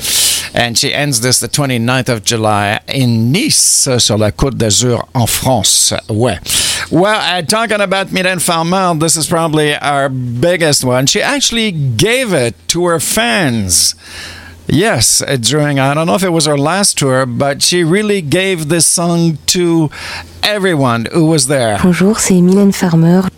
[0.54, 5.26] And she ends this the 29th of July in Nice, sur la Côte d'Azur en
[5.26, 5.92] France.
[6.08, 6.38] Ouais.
[6.90, 11.06] Well, uh, talking about Mylène Farmer, this is probably our biggest one.
[11.06, 13.94] She actually gave it to her fans.
[14.66, 18.22] Yes, uh, during, I don't know if it was her last tour, but she really
[18.22, 19.90] gave this song to
[20.42, 21.78] everyone who was there.
[21.82, 23.28] Bonjour, c'est Mylène Farmer.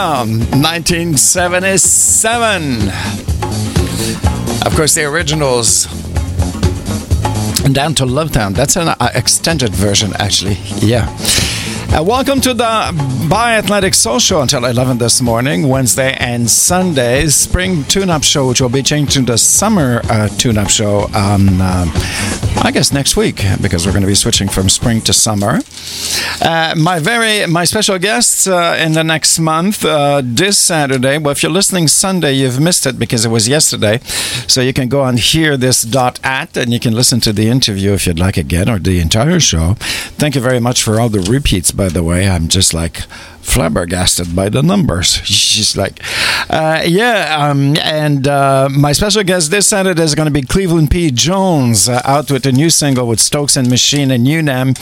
[0.00, 2.88] Motown, 1977.
[4.66, 5.84] Of course, the originals.
[7.70, 8.54] Down to Lovetown.
[8.54, 10.56] That's an uh, extended version, actually.
[10.78, 11.06] Yeah.
[11.92, 12.92] Uh, welcome to the
[13.28, 17.26] Biathletic Soul Show until 11 this morning, Wednesday and Sunday.
[17.26, 21.10] Spring tune up show, which will be changed to the summer uh, tune up show
[21.14, 21.84] on, uh,
[22.64, 25.60] I guess, next week, because we're going to be switching from spring to summer.
[26.40, 31.18] Uh, my very my special guests uh, in the next month uh, this Saturday.
[31.18, 33.98] Well, if you're listening Sunday, you've missed it because it was yesterday.
[34.48, 37.48] So you can go and hear this dot at, and you can listen to the
[37.48, 39.74] interview if you'd like again or the entire show.
[40.18, 41.72] Thank you very much for all the repeats.
[41.72, 43.02] By the way, I'm just like
[43.42, 45.06] flabbergasted by the numbers.
[45.24, 46.00] She's like,
[46.50, 47.36] uh, yeah.
[47.38, 51.10] Um, and uh, my special guest this Saturday is going to be Cleveland P.
[51.10, 54.74] Jones, uh, out with a new single with Stokes and Machine and Unam,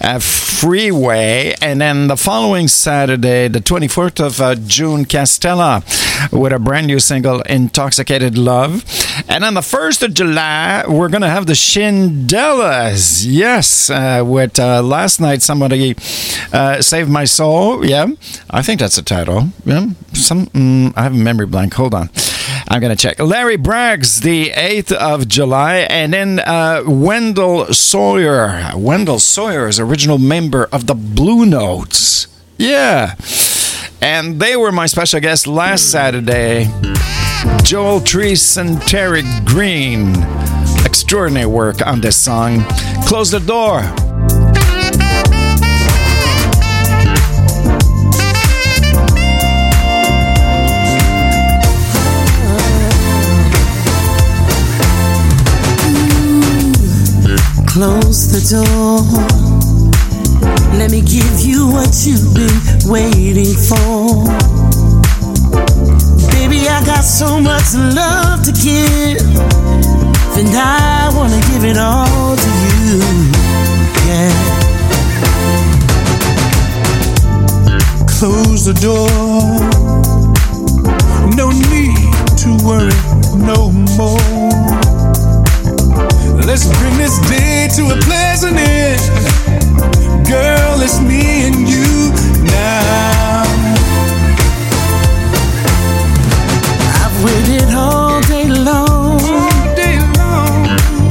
[0.00, 1.54] uh, Freeway.
[1.60, 5.82] And then the following Saturday, the 24th of uh, June, Castella
[6.32, 8.84] with a brand new single, Intoxicated Love.
[9.28, 13.24] And on the 1st of July, we're going to have the Shindellas.
[13.28, 15.96] Yes, uh, with uh, last night, somebody
[16.52, 17.84] uh, saved my soul.
[17.84, 18.06] Yeah,
[18.50, 19.48] I think that's the title.
[19.64, 21.74] Yeah, some mm, I have a memory blank.
[21.74, 22.10] Hold on.
[22.68, 23.18] I'm going to check.
[23.20, 25.86] Larry Braggs, the 8th of July.
[25.90, 28.72] And then uh, Wendell Sawyer.
[28.76, 32.26] Wendell Sawyer is original member of the Blue Notes.
[32.58, 33.14] Yeah.
[34.00, 36.68] And they were my special guest last Saturday.
[37.62, 40.14] Joel Treese and Terry Green.
[40.84, 42.64] Extraordinary work on this song.
[43.06, 43.82] Close the door.
[57.66, 59.02] Close the door.
[60.78, 64.55] Let me give you what you've been waiting for.
[66.48, 69.20] Baby, I got so much love to give,
[70.38, 72.50] and I wanna give it all to
[72.86, 73.00] you.
[74.06, 74.30] Yeah.
[78.06, 79.10] Close the door.
[81.34, 82.94] No need to worry
[83.34, 84.20] no more.
[86.46, 89.02] Let's bring this day to a pleasant end.
[90.28, 92.12] Girl, it's me and you
[92.44, 93.45] now.
[97.28, 99.18] All day long,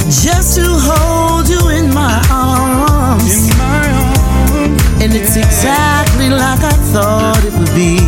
[0.08, 3.50] just to hold you in my arms.
[3.50, 8.00] In my arms, and it's exactly like I thought it would be.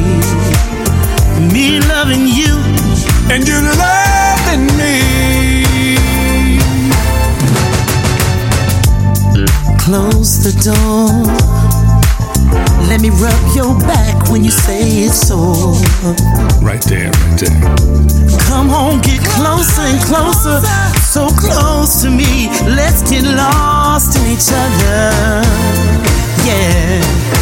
[1.52, 2.56] Me loving you,
[3.30, 4.94] and you loving me.
[9.84, 11.57] Close the door.
[12.88, 15.74] Let me rub your back when you say it's so.
[16.62, 17.60] Right there, right there.
[18.48, 20.60] Come on, get closer and closer,
[21.02, 22.48] so close to me.
[22.64, 25.44] Let's get lost in each other.
[26.46, 27.37] Yeah.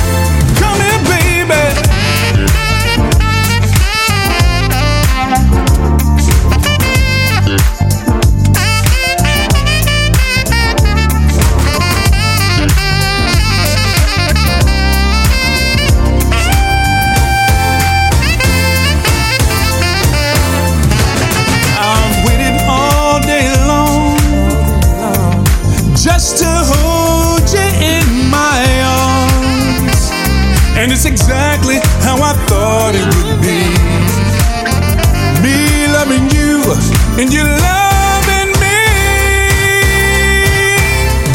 [37.19, 38.79] And you loving me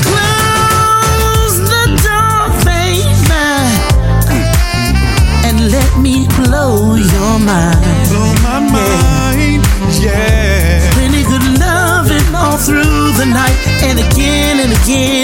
[0.05, 3.29] close the dark paint
[5.47, 8.09] And let me blow your mind.
[8.09, 9.65] Blow my mind,
[9.99, 10.87] yeah.
[10.93, 15.20] Plenty good loving all through the night, and again and again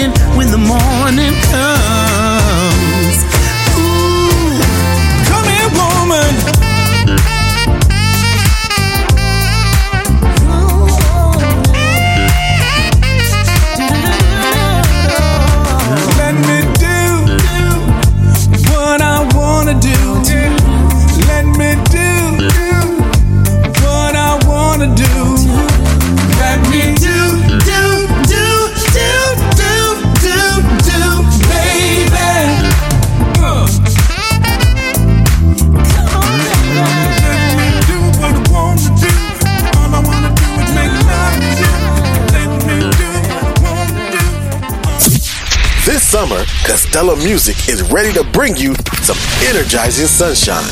[46.98, 49.16] This summer, Castella Music is ready to bring you some
[49.46, 50.64] energizing sunshine.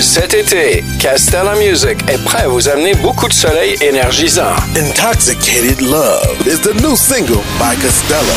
[0.00, 4.54] Cet été, Castella Music est prêt à vous amener beaucoup de soleil énergisant.
[4.76, 8.36] Intoxicated Love is the new single by Castella.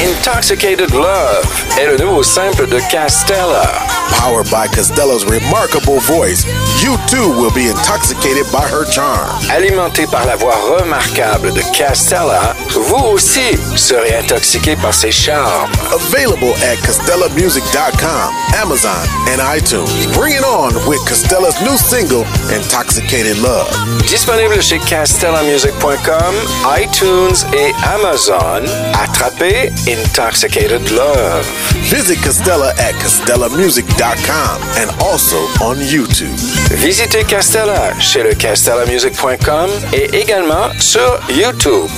[0.00, 1.44] Intoxicated Love
[1.78, 3.84] est le nouveau simple de Castella.
[4.10, 6.44] Powered by Castella's remarkable voice,
[6.82, 9.28] you too will be intoxicated by her charm.
[9.50, 15.70] Alimenté par la voix remarquable de Castella, vous aussi serez intoxiqué par ses charmes.
[15.92, 20.06] Available at CostellaMusic.com, Amazon, and iTunes.
[20.14, 23.68] Bring it on with Costella's new single, Intoxicated Love.
[24.06, 26.34] Disponible chez castellamusic.com,
[26.78, 28.64] iTunes et Amazon.
[28.94, 31.44] Attrapez Intoxicated Love.
[31.90, 36.36] Visit Costella at CostellaMusic.com and also on YouTube.
[36.76, 41.88] Visitez Castella chez le castellamusic.com et également sur YouTube.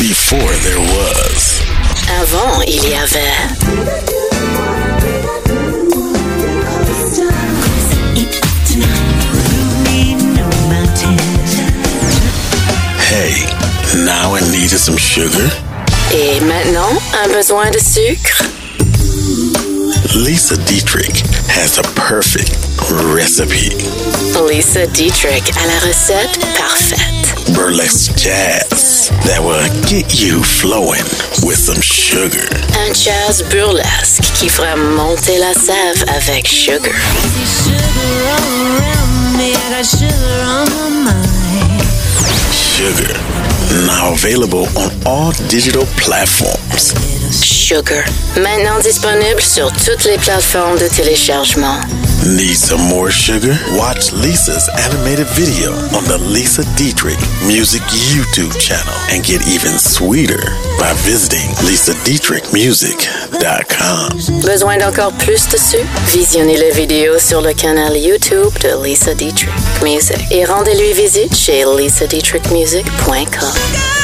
[0.00, 1.60] Before there was.
[2.22, 3.20] Avant, il y avait.
[13.10, 13.44] Hey,
[14.06, 15.50] now I needed some sugar.
[16.12, 18.42] Et maintenant, un besoin de sucre?
[20.16, 22.56] Lisa Dietrich has a perfect
[23.14, 23.76] recipe.
[24.48, 27.19] Lisa Dietrich a la recette parfaite.
[27.54, 31.02] Burlesque jazz that will get you flowing
[31.42, 32.48] with some sugar.
[32.86, 36.92] Un jazz burlesque qui fera monter la sève avec sugar.
[42.52, 43.14] Sugar.
[43.86, 46.94] Now available on all digital platforms.
[47.42, 48.04] Sugar.
[48.36, 51.80] Maintenant disponible sur toutes les plateformes de téléchargement.
[52.20, 53.56] Need some more sugar?
[53.72, 57.80] Watch Lisa's animated video on the Lisa Dietrich Music
[58.12, 60.42] YouTube channel and get even sweeter
[60.78, 64.42] by visiting lisadietrichmusic.com.
[64.42, 65.88] Besoin d'encore plus de sucre?
[66.12, 69.48] Visionnez la vidéo sur le canal YouTube de Lisa Dietrich
[69.82, 73.99] Music et rendez-lui visite chez lisadietrichmusic.com.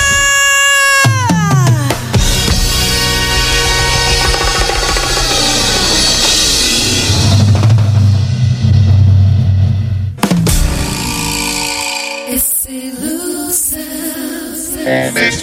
[14.87, 15.35] Music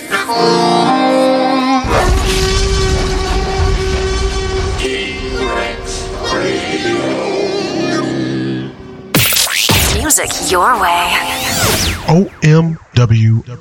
[10.50, 11.12] your way.
[12.08, 13.58] OMWR.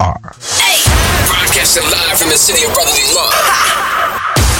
[1.26, 3.34] Broadcasting live from the city of brotherly love.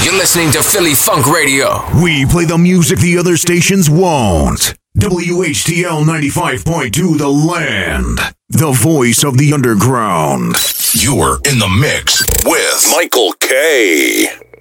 [0.05, 1.85] You're listening to Philly Funk Radio.
[2.03, 4.75] We play the music the other stations won't.
[4.99, 8.19] WHTL 95.2 The Land.
[8.49, 10.57] The voice of the underground.
[10.95, 14.52] You're in the mix with Michael K.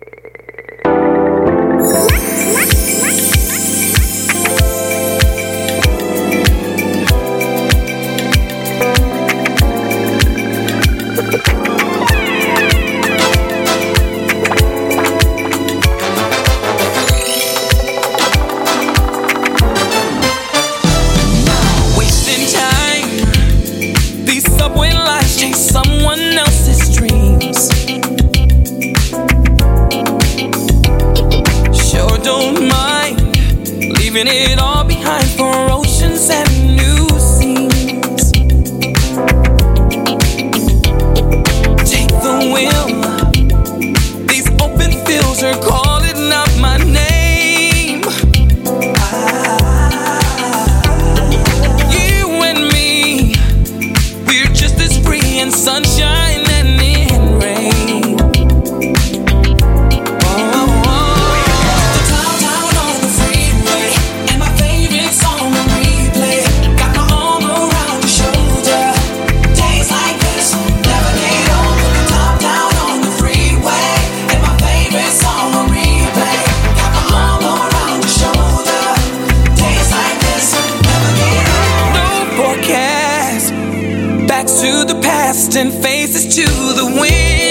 [84.42, 87.51] back to the past and faces to the wind.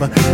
[0.00, 0.25] Love,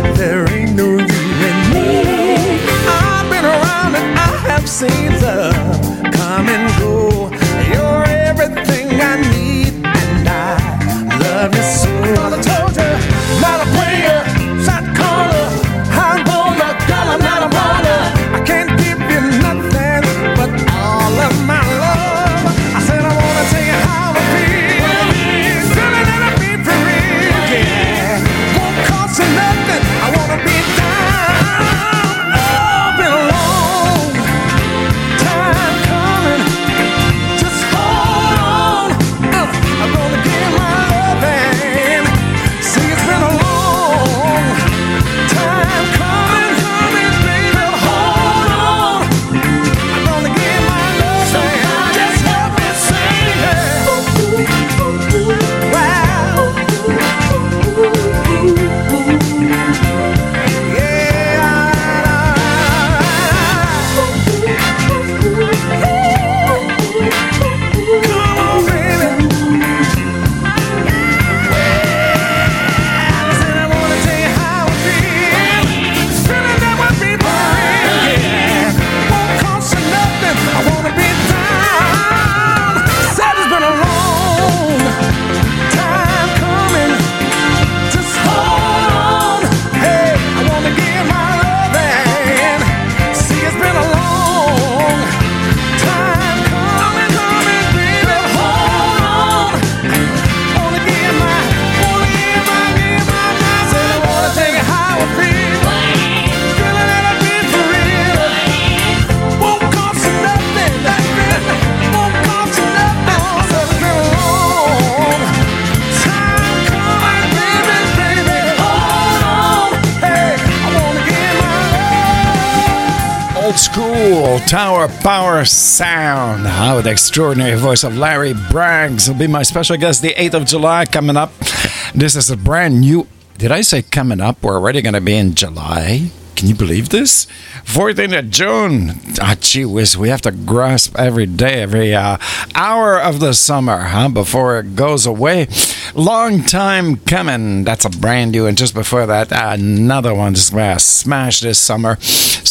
[125.43, 130.01] Power sound uh, with the extraordinary voice of Larry Braggs will be my special guest
[130.01, 131.33] the 8th of July coming up.
[131.93, 133.07] This is a brand new.
[133.37, 134.41] Did I say coming up?
[134.41, 136.11] We're already going to be in July.
[136.37, 137.27] Can you believe this?
[137.65, 138.91] 14th of June.
[139.21, 142.17] Ah, gee whiz, we have to grasp every day, every uh,
[142.55, 144.09] hour of the summer, huh?
[144.09, 145.47] Before it goes away.
[145.93, 147.63] Long time coming.
[147.63, 148.45] That's a brand new.
[148.47, 151.97] And just before that, another one just uh, smash this summer.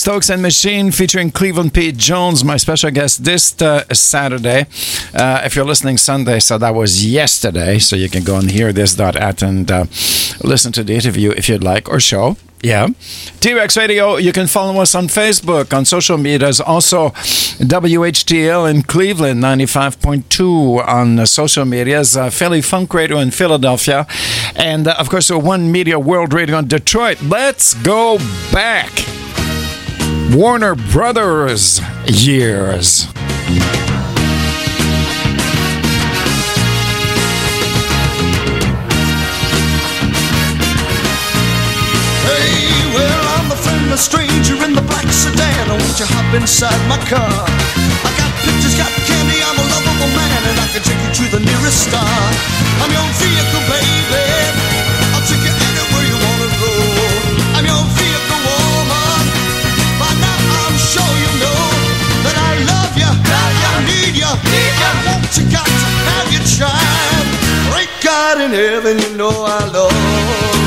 [0.02, 4.66] Stokes and Machine featuring Cleveland Pete Jones, my special guest this uh, Saturday.
[5.14, 7.78] Uh, if you're listening Sunday, so that was yesterday.
[7.78, 9.84] So you can go and hear this at and uh,
[10.42, 12.36] listen to the interview if you'd like or show.
[12.64, 12.88] Yeah.
[13.38, 17.10] T Rex Radio, you can follow us on Facebook, on social medias, also
[17.60, 24.08] WHTL in Cleveland, 95.2 on social medias, uh, Philly Funk Radio in Philadelphia,
[24.56, 27.22] and uh, of course, uh, One Media World Radio in Detroit.
[27.22, 28.18] Let's go
[28.50, 28.90] back.
[30.34, 33.04] Warner Brothers years.
[42.24, 42.64] Hey,
[42.96, 45.68] well, I'm a friendly stranger in the black sedan.
[45.68, 47.20] I want you hop inside my car.
[47.20, 49.36] I got pictures, got candy.
[49.44, 52.08] I'm a lovable man, and I can take you to the nearest star.
[52.80, 54.01] I'm your vehicle, baby.
[65.32, 67.72] but you got to have your child.
[67.72, 70.61] Great God in heaven, you know I love.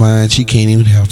[0.00, 1.09] Fine, she can't even help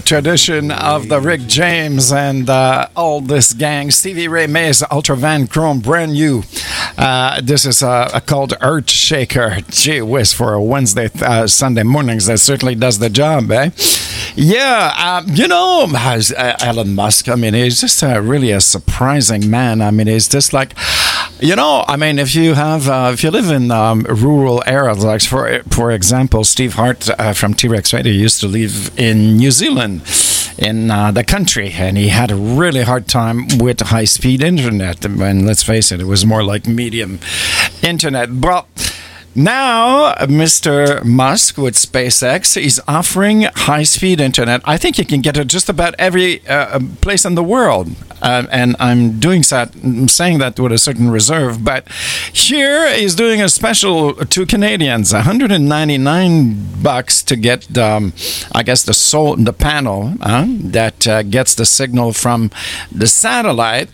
[0.00, 3.90] tradition of the Rick James and uh, all this gang.
[3.90, 6.42] Stevie Ray Mays, Ultra Van Chrome, brand new.
[6.96, 9.58] Uh, this is uh, called Earth Shaker.
[9.70, 13.70] Gee whiz, for a Wednesday, uh, Sunday mornings, that certainly does the job, eh?
[14.34, 19.80] Yeah, um, you know, uh, Elon Musk, I mean, he's just really a surprising man.
[19.80, 20.74] I mean, he's just like,
[21.40, 25.04] you know, I mean, if you have, uh, if you live in um, rural areas,
[25.04, 29.36] like for for example, Steve Hart uh, from T Rex Radio used to live in
[29.36, 30.02] New Zealand,
[30.58, 35.04] in uh, the country, and he had a really hard time with high speed internet.
[35.04, 37.20] And let's face it, it was more like medium
[37.82, 38.40] internet.
[38.40, 38.66] But
[39.38, 41.04] now, Mr.
[41.04, 44.60] Musk with SpaceX is offering high speed internet.
[44.64, 47.94] I think you can get it just about every uh, place in the world.
[48.20, 51.64] Uh, and I'm doing that, I'm saying that with a certain reserve.
[51.64, 51.88] But
[52.32, 58.12] here he's doing a special to Canadians 199 bucks to get, um,
[58.52, 62.50] I guess, the, sol- the panel uh, that uh, gets the signal from
[62.90, 63.88] the satellite.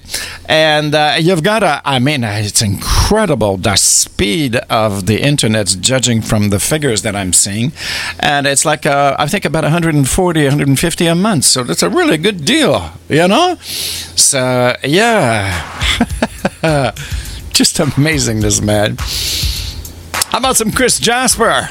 [0.49, 6.23] And uh, you've got a, I mean, it's incredible the speed of the internet's judging
[6.23, 7.73] from the figures that I'm seeing.
[8.21, 11.45] And it's like, uh, I think about 140, 150 a month.
[11.45, 13.57] So that's a really good deal, you know?
[13.61, 15.51] So, yeah.
[17.51, 18.97] Just amazing, this man.
[20.31, 21.69] How about some Chris Jasper?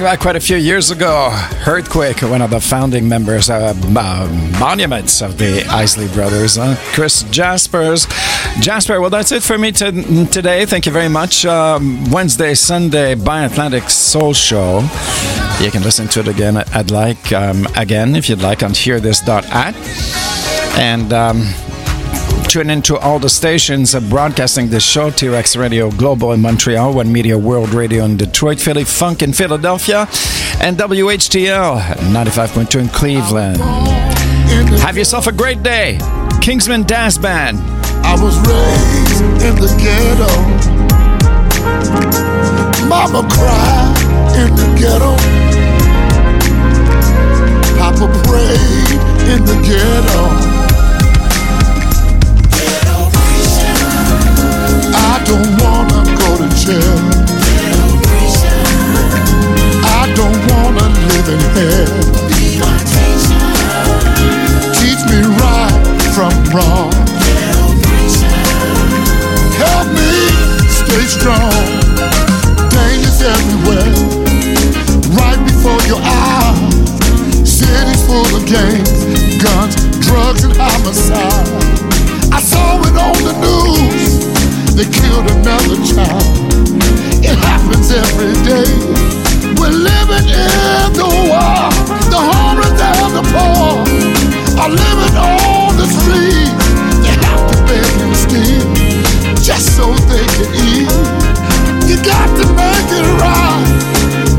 [0.00, 1.28] Going back quite a few years ago,
[1.66, 7.22] Earthquake, one of the founding members, uh, uh, monuments of the Isley Brothers, uh, Chris
[7.24, 8.06] Jaspers.
[8.62, 10.64] Jasper, well, that's it for me to, today.
[10.64, 11.44] Thank you very much.
[11.44, 14.78] Um, Wednesday, Sunday, By Atlantic Soul Show.
[15.60, 16.56] You can listen to it again.
[16.56, 19.74] I'd like um, again if you'd like on hearthis.at.
[20.78, 21.42] And um,
[22.50, 26.92] tune into all the stations uh, broadcasting this show T Rex Radio Global in Montreal,
[26.94, 30.08] One Media World Radio in Detroit, Philly Funk in Philadelphia,
[30.60, 33.58] and WHTL 95.2 in Cleveland.
[34.80, 36.00] Have yourself a great day.
[36.42, 37.58] Kinsman Dazz Band.
[38.04, 40.32] I was raised in the ghetto.
[42.88, 43.94] Mama cried
[44.34, 45.14] in the ghetto.
[47.78, 48.98] Papa prayed
[49.30, 50.49] in the ghetto.
[56.70, 56.78] To.
[59.82, 61.98] I don't wanna live in hell.
[64.78, 65.76] Teach me right
[66.14, 66.92] from wrong.
[69.62, 70.14] Help me
[70.78, 71.50] stay strong.
[72.76, 73.90] Dangers everywhere,
[75.18, 76.74] right before your eyes.
[77.58, 79.00] Cities full of gangs,
[79.42, 79.74] guns,
[80.06, 81.48] drugs, and homicide.
[82.32, 83.99] I saw it on the news.
[84.80, 86.24] They killed another child.
[87.20, 88.64] It happens every day.
[89.60, 91.68] We're living in the war.
[92.08, 93.76] The homeless and the poor
[94.56, 96.48] are living on the street.
[97.04, 98.72] They have to beg and steal
[99.44, 100.88] just so they can eat.
[101.84, 103.68] You got to make it right,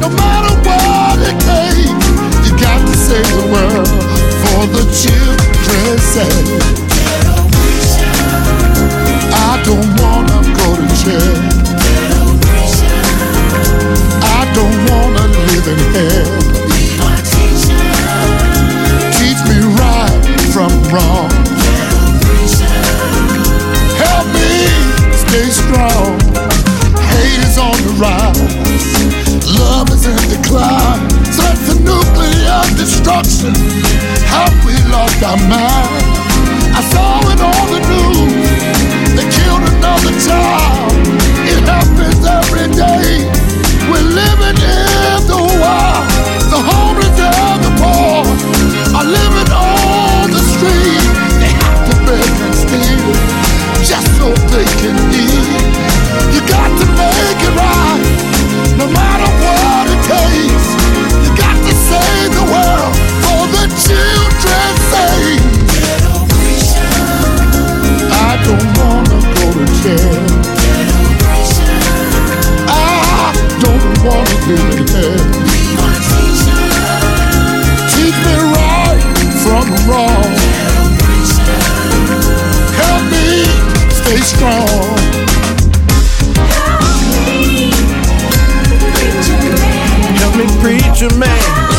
[0.01, 2.07] no matter what it takes.
[2.41, 3.93] You got to save the world
[4.41, 6.81] for the children's sake.
[9.33, 10.20] I don't wanna
[11.03, 11.35] jail.
[14.21, 16.29] I don't wanna live in hell.
[19.17, 20.21] Teach me right
[20.53, 21.29] from wrong.
[23.97, 24.51] Help me
[25.23, 26.11] stay strong.
[27.09, 28.53] Hate is on the rise.
[29.57, 31.01] Love is in decline.
[31.33, 33.53] Threats of nuclear destruction.
[34.29, 36.05] Have we lost our mind?
[36.77, 39.00] I saw it on the news.
[39.91, 40.91] Killed another child.
[41.47, 43.27] It happens every day.
[43.89, 46.07] We're living in the wild.
[46.49, 48.23] The homeless and the poor
[48.95, 50.41] are living on the.
[51.39, 53.40] They have to beg and steal
[69.83, 69.87] I
[72.69, 75.17] ah, don't wanna in hell.
[77.89, 79.01] Teach me right
[79.41, 80.31] from wrong.
[82.77, 83.27] Help me
[83.89, 84.69] stay strong.
[90.19, 91.70] Help me, preacher man.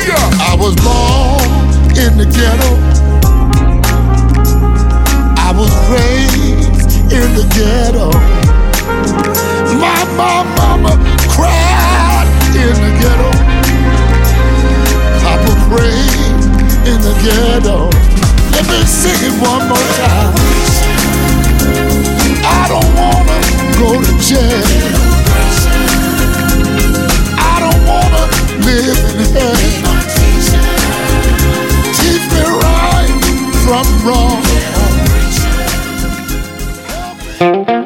[0.00, 0.40] Hallelujah.
[0.40, 1.44] I was born
[1.96, 2.72] in the ghetto.
[5.36, 8.10] I was raised in the ghetto.
[9.76, 10.96] My, my mama
[11.28, 13.30] cried in the ghetto.
[15.20, 16.40] Papa prayed
[16.88, 17.90] in the ghetto.
[18.52, 20.34] Let me sing it one more time.
[22.42, 23.38] I don't wanna
[23.78, 24.64] go to jail.
[27.36, 28.24] I don't wanna
[28.64, 29.89] live in hell.